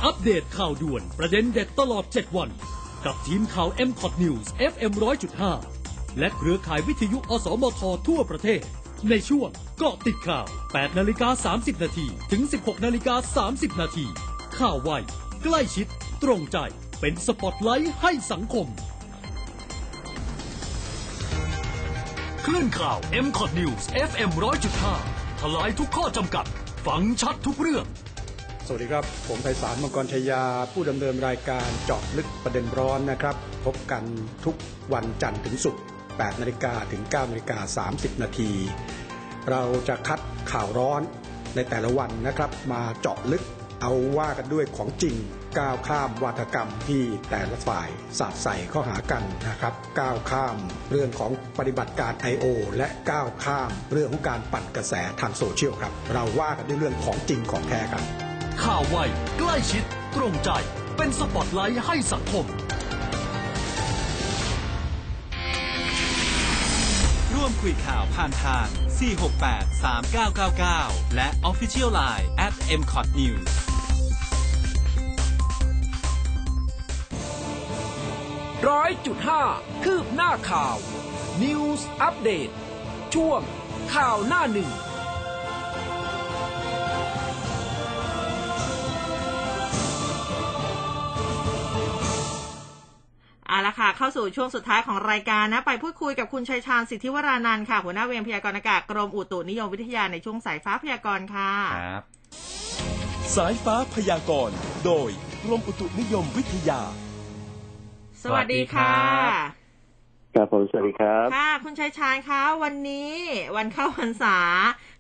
[0.05, 2.49] อัปเดตข่าวด่วนประเด็นเด็ดตลอด 7 วัน
[3.05, 4.91] กับทีมข่าว m c o t News FM
[5.55, 8.61] 100.5 และเครือข่ายวิทยุ อสมท ทั่วประเทศ
[9.09, 14.05] ในช่วงเกาะติดข่าว 8 นาฬิกา 30 นาทีถึง 16 นาฬิกา 30 นาที
[14.59, 14.91] ข่าวไว
[15.43, 15.87] ใกล้ชิด
[16.23, 16.57] ตรงใจ
[16.99, 18.67] เป็นสปอตไลท์ให้สังคม
[22.45, 24.29] คลื่นข่าว m c o t News FM
[24.85, 26.45] 100.5 ทลายทุกข้อจำกัด
[26.85, 27.85] ฟังชัดทุกเรื่อง
[28.71, 34.03] สวัสดีครับ ผมไพศาลมังกรชยา ผู้ดำเนินรายการเจาะลึกประเด็นร้อนนะครับ พบกัน
[34.45, 34.55] ทุก
[34.93, 38.51] วันจันทร์ถึงศุกร์8นาฬิกาถึง9นาฬิกา30 นาที
[39.49, 40.19] เราจะคัด
[40.51, 41.01] ข่าวร้อน
[41.55, 43.43] ในแต่ละวันนะครับ มาเจาะลึก
[43.81, 45.15] เอาว่ากันด้วยของจริง
[45.59, 47.89] ก้าวข้ามวาทกรรมที่แต่ละฝ่าย
[48.19, 50.55] สาดใส่ข้าหากันนะครับ ก้าวข้าม
[50.91, 52.45] เรื่องของปฏิบัติการ I.O.
[52.77, 58.28] และก้าวข้ามเรื่องของการปั่นกระแสทางโซเชียลครับ เราว่ากันด้วยเรื่องของจริงของแท้กัน
[58.65, 58.97] ข่าวไว
[59.39, 59.83] ใกล้ชิด
[60.15, 60.49] ตรงใจ
[60.97, 62.45] เป็นสปอตไลท์ให้สังคม
[67.33, 68.67] ร่วมคุยข่าวผ่านทาง
[69.45, 69.83] 468
[70.49, 73.49] 3999 และ Official Line at m c o t News
[78.69, 79.43] ร้อยจุดห้า
[79.83, 80.75] คืบหน้าข่าว
[81.43, 82.49] News อัปเดต
[83.13, 83.41] ช่วง
[83.93, 84.69] ข่าวหน้าหนึ่ง
[93.49, 102.03] เอาละค่ะ เข้าสู่ช่วงสุดท้ายของรายการนะ ไปพูดคุยกับคุณชัยชาญสิทธิวรานันท์ค่ะ หัวหน้าเวรพยากรณ์อากาศกรมอุตุนิยมวิทยาในช่วงสายฟ้าพยากรณ์ค่ะ ครับ
[103.35, 105.09] สายฟ้าพยากรณ์โดย
[105.43, 106.81] กรมอุตุนิยมวิทยา
[108.23, 108.93] สวัสดีค่ะ
[110.35, 113.13] ครับผมสวัสดีครับ ค่ะ คุณชัยชาญคะวันนี้
[113.55, 114.37] วันเข้าพรรษา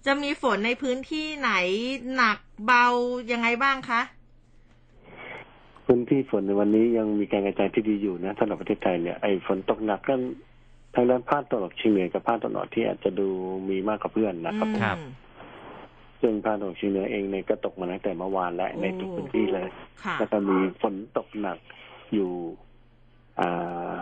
[0.05, 1.51] จะมีฝนในพื้นที่ไหน
[2.15, 2.85] หนักเบา
[3.31, 4.01] ยังไงบ้างคะ
[5.91, 10.15] พื้นที่ฝนในวันนี้ยังมีการกระจายที่ดีอยู่นะสำหรับประเทศไทยเนี่ยไอ้ฝนตกหนักก็
[10.95, 13.27] ทางด้านภาคตะวันออกเฉียงเหนือกับภาคตะวันออกที่อาจจะดู
[13.69, 15.11] มีมากกว่าเพื่อนนะครับผมครับอืม
[16.21, 19.67] ซึ่งภาคตะวันออกเฉียงเหนือเองเนี่ยก็ตกมาตั้งแต่เมื่อวานและในทุกพื้นที่เลย
[20.03, 21.57] ค่ะแล้วก็มีฝนตกหนัก
[22.13, 22.31] อยู่
[23.39, 23.95] อ่า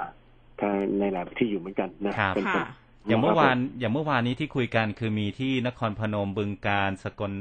[0.60, 2.66] ทางในหลายพื้นที่อยู่เหมือนกันนะครับเป็นฝนค่ะ
[3.08, 7.32] อย่างเมื่อวานอย่างเมื่อวานนี้ที่คุยกันคือมีที่นครพนมบึงการสกล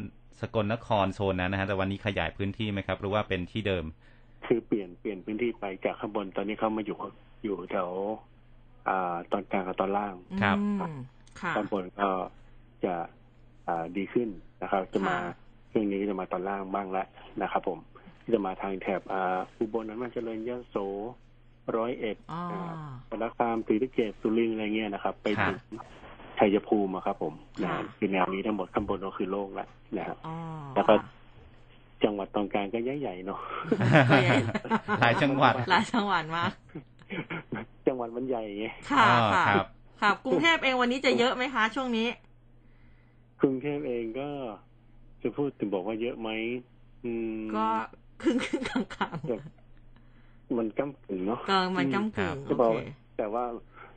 [0.41, 3.85] สกลนครโซนนั้นนะฮะแต่วันนี้ขยายพื้นที่ไหมครับ หรือว่าเป็นที่เดิม
[4.47, 6.99] คือเปลี่ยนเปลี่ยนพื้นที่ไปจากข้างบนตอนนี้เขามาอยู่
[7.45, 7.91] อยู่แถว
[8.89, 10.79] อ่าตอนกลางกับตอนล่างครับอืม
[11.41, 12.09] ค่ะตอนบนก็
[12.85, 12.95] จะ
[13.69, 14.29] อ่าดีขึ้น
[14.63, 15.35] นะครับ จะมาค่ะ
[15.73, 17.07] ช่วงนี้ก็จะมาตอนล่างบ้างแล้ว
[17.43, 17.79] นะครับ ผม
[18.35, 20.77] จะมาทางแถบอ่าอุบลนั้นมันเจริญยโส
[21.77, 22.73] ร้อยเอ็ดอ๋ออ่า
[23.09, 25.61] สารคามศรีสะเกษสุรินทร์อะไรเงี้ยนะครับ ไปครับถึง
[26.39, 30.37] ชัยภูมิอะครับผมนะค่ะคือแนวนี้ทั้งหมดข้างบนก็คือโล่งแล้วนะครับอ๋อ
[30.75, 30.95] แล้วก็
[32.05, 33.39] จังหวัดตอนกลางก็ใหญ่ๆเนาะ
[34.11, 34.37] ก็ใหญ่
[35.01, 36.53] หลายจังหวัดหลายจังหวัดมาก
[37.87, 39.67] จังหวัดมันใหญ่ไงค่ะอ๋อค่ะครับ
[40.01, 42.09] ค่ะกรุงเทพเองวันนี้จะเยอะไหมคะ ช่วงนี้
[43.41, 44.29] กรุงเทพเองก็
[45.23, 46.31] จะพูดถึงบอกว่าเยอะไหม
[47.05, 47.67] อืมก็
[48.23, 49.43] ครึ่งครึ่งกลางกลางแบบ
[50.57, 52.79] มันก้ากึ่งเนาะกลางมันก้ากึ่งจะโอบอกเค
[53.19, 53.45] แต่ว่า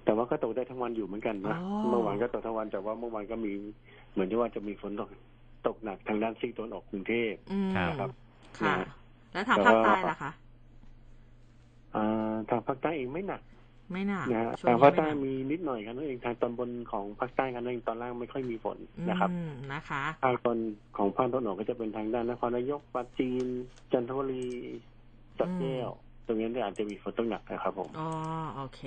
[0.05, 3.51] แต่ว่าก็ตกได้ทั้งวันอยู่เหมือนกันนะอ๋อเมื่อวานก็ตกทั้งวันแต่ว่าเมื่อวานก็มี
[4.11, 5.09] เหมือนที่ว่าจะมีฝนตก
[5.67, 8.09] ตกหนักทางด้านซีกตะวันออกกรุงเทพอืมครับ
[8.59, 8.89] ค่ะนะ
[9.33, 10.31] แล้วทางภาคใต้ล่ะคะ
[11.95, 13.41] อ่าทางภาคใต้เองไม่หนัก
[13.93, 18.77] ไม่น่านะฮะช่วทางนี้ภาคใต้ไม่น่มีนิดหน่อยกันนั่นเองทางตอนบนของภาคใต้กันนั่นเองตอนล่างไม่ค่อยมีฝน
[19.09, 20.57] นะครับอืมนะคะทางตอน
[20.97, 23.45] ของภาคตะวันออกก็จะเป็นทางด้านนครนายกปราจีน
[23.91, 24.47] จันทบุรี
[25.37, 25.89] สระแก้ว
[26.25, 28.09] ตรงนี้เนี่ยอาจจะมีฝนตกหนักนะครับผมอ๋อ
[28.55, 28.81] โอเค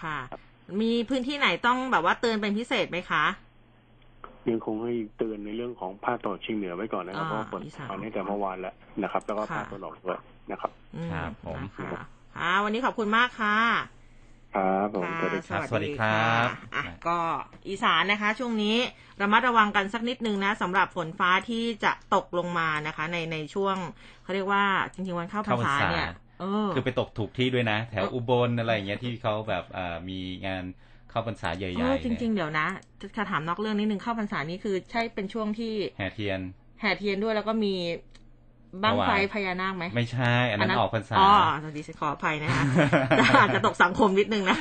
[0.00, 0.18] ค่ะ
[0.80, 3.24] มีพื้นที่ไหนต้องแบบว่าเตือนเป็นพิเศษไหมคะ
[4.50, 10.18] ยังคงให้เตือนในเรื่องของภาคตะวันออกเฉียงเหนือไว้ก่อนนะครับอ่าเพราะว่าฝนอีสานมาตั้งแต่เมื่อวานแล้วนะครับ แล้วก็ค่ะภาคตะวันออกด้วย
[10.50, 12.04] นะครับอืมครับผมนะคะ
[12.36, 13.56] ค่ะวันนี้ขอบคุณมากค่ะ
[14.54, 17.18] ครับผมค่ะสวัสดีครับสวัสดีครับอะก็
[17.68, 18.76] อีสานนะคะ ช่วงนี้
[19.20, 23.76] ระมัดระวังกันสักนิดนึงนะสำหรับฝนฟ้าที่จะตกลงมานะคะ ในในช่วง
[24.22, 26.06] เขาเรียกว่าจริงๆวันเข้าพรรษาเนี่ย
[26.40, 30.64] เออคือไปตกถูกที่ด้วยนะ แถวอุบลอะไรอย่างเงี้ยที่เขาแบบอ่ามีงาน
[31.10, 32.66] เข้าพรรษาใหญ่ๆเออจริงเนี่ยๆเดี๋ยวนะ
[33.16, 36.40] จะถามนอกเรื่องนิดนึงเข้าพรรษานี่คือใช่เป็นช่วงที่แห่เทียน
[36.80, 37.74] แห่เทียนด้วยแล้วก็มี
[38.82, 41.30] บ้างไฟถวายพญานาคไหมไม่ใช่ อันนั้นออกพรรษาอ๋อ
[41.76, 42.62] ดิฉันขออภัยนะคะ
[43.40, 44.56] อาจจะตกสังคมนิดนึงนะ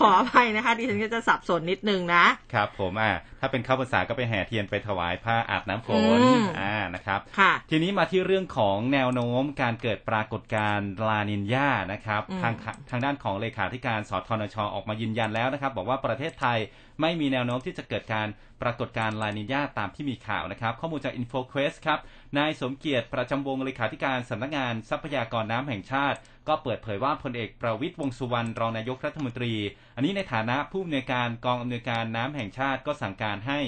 [0.00, 2.24] ขออภัยนะคะดิฉันก็จะสับสนนิดนึงนะ
[2.54, 12.54] ครับผมอ่าถ้าเป็นเข้าพรรษาก็ไปแห่เทียนไปถวายผ้าอาบน้ำฝนอืมอ่านะครับค่ะทีนี้มาที่เรื่องของแนวโน้มการเกิดปรากฏการณ์ลานินยานะครับอืมทาง
[12.90, 16.58] ทางด้านของเลขาธิการสทนชออกมายืนยันแล้วนะครับ บอกว่าประเทศไทย
[17.00, 18.28] ไม่มีแนวโน้มที่จะเกิดการ
[18.62, 21.98] ปรากฏการ์ลานินยาตามที่มีข่าวนะครับ ข้อมูลจาก InfoQuest ครับ
[22.38, 26.18] นายสมเกียรติประจำวงเลขาธิการสำนักงานทรัพยากรน้ำแห่งชาติ
[26.48, 29.52] ก็เปิดเผยว่าพลเอกประวิตยวงสุวรรณรองนายกรัฐมนตรี
[29.96, 33.60] อันนี้ในฐานะผู้อำนวยการกองอำนวยการน้ำแห่งชาติก็สั่งการให้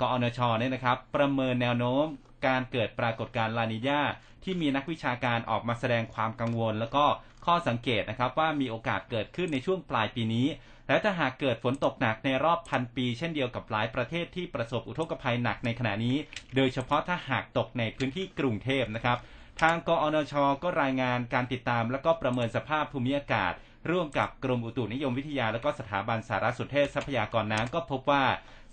[0.00, 2.04] กอนชเนี่ยนะครับ ประเมินแนวโน้ม
[2.46, 4.02] การเกิดปรากฏการณ์ลานิญา
[4.44, 7.04] ที่มีนักวิชาการออกมาแสดงความกังวล แล้วก็
[7.46, 10.46] ข้อสังเกตนะครับว่ามีโอกาสเกิดขึ้นในช่วงปลายปีนี้
[10.88, 16.16] และถ้าหากเกิดฝนตกหนักในรอบพันปี เช่นเดียวกับหลายประเทศที่ประสบอุทกภัยหนักในขณะนี้
[16.56, 19.18] โดยเฉพาะถ้าหากตกในพื้นที่กรุงเทพนะครับ
[19.60, 23.52] ทางกอนชก็รายงานการติดตาม และก็ประเมินสภาพภูมิอากาศ
[23.90, 28.24] ร่วมกับกรมอุตุนิยมวิทยา และก็สถาบันสารสนเทศทรัพยากรน้ำก็พบว่า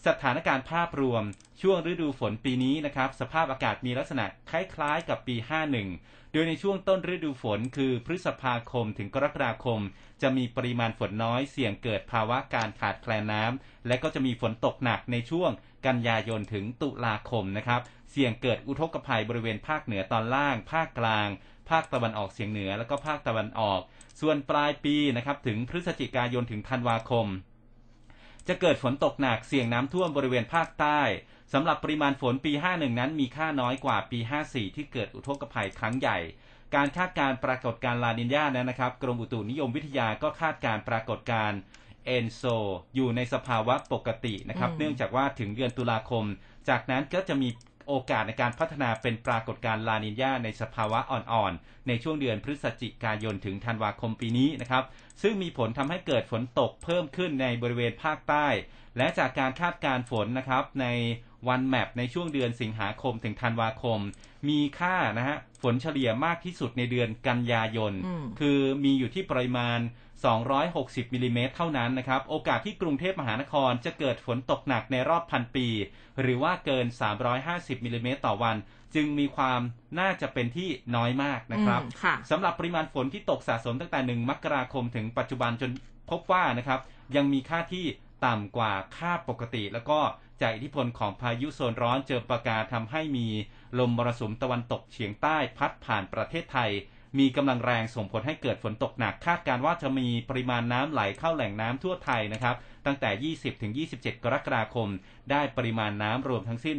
[0.07, 1.23] สถานการณ์ภาพรวม
[1.61, 9.81] ช่วงฤดูฝนปีนี้นะครับ สภาพอากาศมีลักษณะคล้ายๆ กับปี 51 โดยในช่วงต้นฤดูฝนคือพฤษภาคมถึงกรกฎาคม
[10.21, 15.51] จะมีปริมาณฝนน้อยเสี่ยงเกิดภาวะการขาดแคลนน้ำและก็จะมีฝนตกหนักในช่วง
[15.87, 21.27] กันยายนถึงตุลาคมนะครับ เสี่ยงเกิดอุทกภัยบริเวณภาคเหนือตอนล่าง ภาคกลาง
[21.69, 23.79] ภาคตะวันออกเฉียงเหนือ แล้วก็ภาคตะวันออก
[24.21, 27.25] ส่วนปลายปีนะครับถึงพฤศจิกายนถึงธันวาคม
[28.47, 31.01] จะเกิดฝนตกหนักเสี่ยงน้ำท่วมบริเวณภาคใต้
[31.53, 36.17] สำหรับปริมาณฝนปี 51 นั้นมีค่าน้อยกว่าปี 54 ที่เกิดอุทกภัยครั้งใหญ่
[36.75, 41.59] การคาดการณ์ปรากฏการณ์ลานินญานั้นนะครับ กรมอุตุนิยมวิทยาก็คาดการณ์ปรากฏการณ์
[42.05, 42.43] เอนโซ
[42.95, 46.25] อยู่ในสภาวะปกตินะครับอืมเนื่องจากว่าถึงเดือนตุลาคม
[46.69, 47.49] จากนั้นก็จะมี
[47.87, 54.83] โอกาสในการพัฒนาเป็นปรากฏการณ์ลานินญาในสภาวะอ่อนๆ ในช่วงเดือนพฤศจิกายนถึงธันวาคมปีนี้นะครับ
[55.21, 58.47] ซึ่งมีผลทำให้เกิดฝนตกเพิ่มขึ้นในบริเวณภาคใต้
[58.97, 60.87] และจากการคาดการณ์ฝนนะครับใน
[61.47, 63.99] วันแมปในช่วงเดือนสิงหาคมถึงธันวาคม
[64.49, 69.79] มีค่านะฮะฝนเฉลี่ยมากที่สุดในเดือนกันยายนอืมคือมีอยู่ที่ปริมาณ
[70.23, 75.67] 260มิลลิเมตรเท่านั้นนะครับ โอกาสที่กรุงเทพมหานครจะเกิดฝนตกหนักในรอบพันปี
[76.21, 76.85] หรือว่าเกิน
[77.35, 78.55] 350มิลลิเมตรต่อวัน
[78.95, 79.61] จึงมีความ
[79.99, 85.71] น่าจะเป็นที่น้อยมากนะครับอืมค่ะสำหรับปริมาณฝนที่ตกสะสมตั้งแต่ 1 มกราคมถึงปัจจุบันจน
[86.09, 86.79] พบว่านะครับ
[87.15, 87.85] ยังมีค่าที่
[88.25, 89.99] ต่ำกว่าค่าปกติ แล้วก็
[90.41, 93.27] จากอิทธิพลของพายุโซนร้อนเจอปากาทำให้มี
[93.79, 96.71] ลมมรสุมตะวันตกเฉียงใต้พัดผ่านประเทศไทย
[97.19, 102.55] มีกำลังแรงส่งผลให้เกิดฝนตกหนัก คาดการว่าจะมีปริมาณน้ำไหลเข้าแหล่งน้ำทั่วไทยนะครับ
[102.85, 104.89] ตั้งแต่ 20 ถึง 27 กรกฎาคม
[105.31, 106.75] ได้ปริมาณน้ำรวมทั้งสิ้น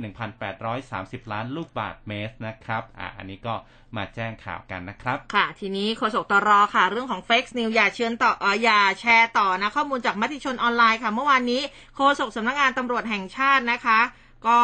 [0.64, 3.54] 1,830 ล้านลูกบาศก์เมตรนะครับอะอันนี้ก็
[3.96, 6.50] มาแจ้งข่าวกันนะครับ ค่ะ ทีนี้โฆษกตร.
[6.74, 11.62] ค่ะ เรื่องของ Fake News อย่าเชื่อต่ออ่ออย่าแชร์ต่อนะ ข้อมูลจากมติชนออนไลน์ค่ะ เมื่อวานนี้
[11.96, 14.00] โฆษกสำนักงานตำรวจแห่งชาตินะคะ
[14.48, 14.60] ก็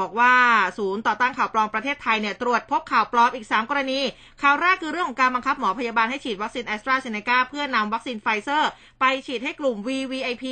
[0.00, 0.34] บอกว่า
[0.78, 4.00] ศูนย์ต่อต้านข่าวปลอมประเทศไทยเนี่ยตรวจพบข่าวปลอมอีก 3 กรณี
[4.42, 10.44] ข่าวแรกคือเรื่องของการบังคับหมอพยาบาลให้ฉีดวัคซีนแอสตราเซเนกาเพื่อนำวัคซีนไฟเซอร์ ไปฉีดให้กลุ่ม VVIP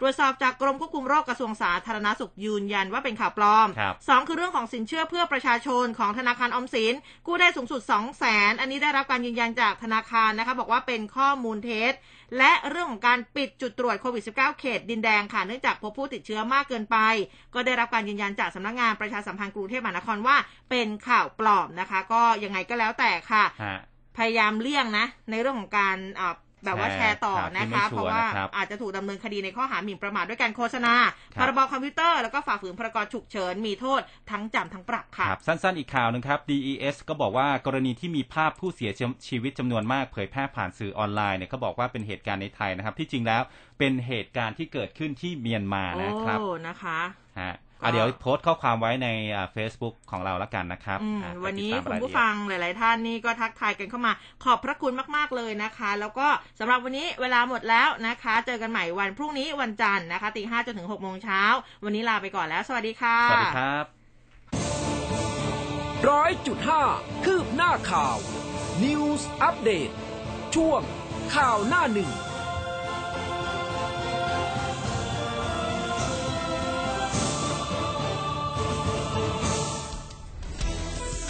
[0.00, 6.94] ตรวจสอบจากกรมควบคุมโรคกระทรวงสาธารณสุขยืนยันว่าเป็นข่าวปลอมครับสองคือเรื่องของสินเชื่อเพื่อประชาชนของธนาคารออมสิน
[7.26, 11.92] กู้ได้สูงสุด 2 0 0 0 0 0 อันนี้ได้รับการยืนยันจากธนาคารนะคะบอกว่าเป็นข้อมูลเท็จ
[12.38, 16.96] และเรื่องของการปิดจุดตรวจโควิด -19 เขตดินแดงค่ะ เนื่องจากพบผู้ติดเชื้อมากเกินไป
[17.54, 20.36] ก็ได้รับการยืนยันจากสำนักงานประชาสัมพันธ์กรุงเทพมหานครว่า
[20.70, 23.76] เป็นข่าวปลอมนะคะ ก็ยังไงก็แล้วแต่ค่ะฮะ
[24.16, 26.34] พยายามเลี่ยงนะ ในเรื่องของการอ่า
[26.64, 30.94] แบบว่าแชแชร์ร์ต่อข่าวที่นะไม่คะชัวร์เพราะว่านะครับอาจจะถูกดำเนินคดีในข้อหาหมิ่นประมาทด้วยการโฆษณา
[31.34, 34.00] คพรับรบคอมพิวเตอร์แล้วก็ฝ่าฝืนพรกฉุกเฉิน มีโทษ
[34.30, 38.90] ทั้งจำทั้งปรับค่ะครับสั้นๆอีกข่าวหนึงครับ DES ก็บอกว่ากรณีที่มีภาพผู้เสีย
[39.28, 43.42] ชีวิตจำนวนมากเผยแพร่ผ่านสื่อออนไลน์เนี่ยเขาบอกว่าเป็นเหตุการณ์ในไทยนะครับ ที่จริงแล้ว
[43.78, 46.98] เป็นเหตุการณ์ที่เกิดขึ้นที่เมียนมานะครับโอ้นะคะ
[47.40, 49.08] ฮะ อะเดี๋ยวโพสต์ข้อความไว้ใน
[49.52, 54.12] เฟซบุ๊กของเราแล้วกันนะครับอืมอะไปวันนี้ติดตามคุณรายละผู้เอียดฟังหลาย ๆ ท่านนี่ก็ทักทายกันเข้ามา
[54.44, 56.26] ขอบพระคุณมาก ๆ เลยนะคะ แล้วก็
[56.58, 61.42] สำหรับวันนี้เวลาหมดแล้วนะคะ เจอกันใหม่วันพรุ่งนี้วันจันทร์นะคะตีห้าจนถึงหกโมงเช้า
[61.84, 63.84] วันนี้ลาไปก่อนแล้ว สวัสดีค่ะ สวัสดีครับ
[66.10, 66.82] ร้อยจุดห้า
[67.24, 68.16] คืบหน้าข่าว
[68.84, 69.90] News อัปเดต
[70.54, 70.80] ช่วง
[71.34, 72.10] ข่าวหน้าหนึ่ง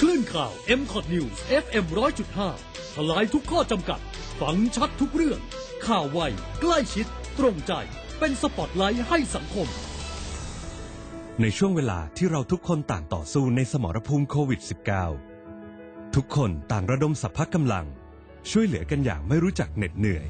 [0.02, 1.84] คลื่นข่าว m c o t News FM
[2.40, 4.00] 100.5 ทลายทุกข้อจำกัด
[4.40, 5.40] ฟังชัดทุกเรื่อง
[5.86, 6.20] ข่าวไว
[6.60, 7.06] ใกล้ชิด
[7.38, 7.72] ตรงใจ
[8.18, 9.68] เป็นสปอตไลท์ให้สังคม
[11.40, 14.60] ในช่วงเวลาที่เราทุกคนต่างต่อสู้ในสมรภูมิโควิด
[15.38, 17.86] -19 ทุกคนต่างระดมสรรพกำลัง
[18.50, 20.26] ช่วยเหลือกันอย่างไม่รู้จักเหน็ดเหนื่อย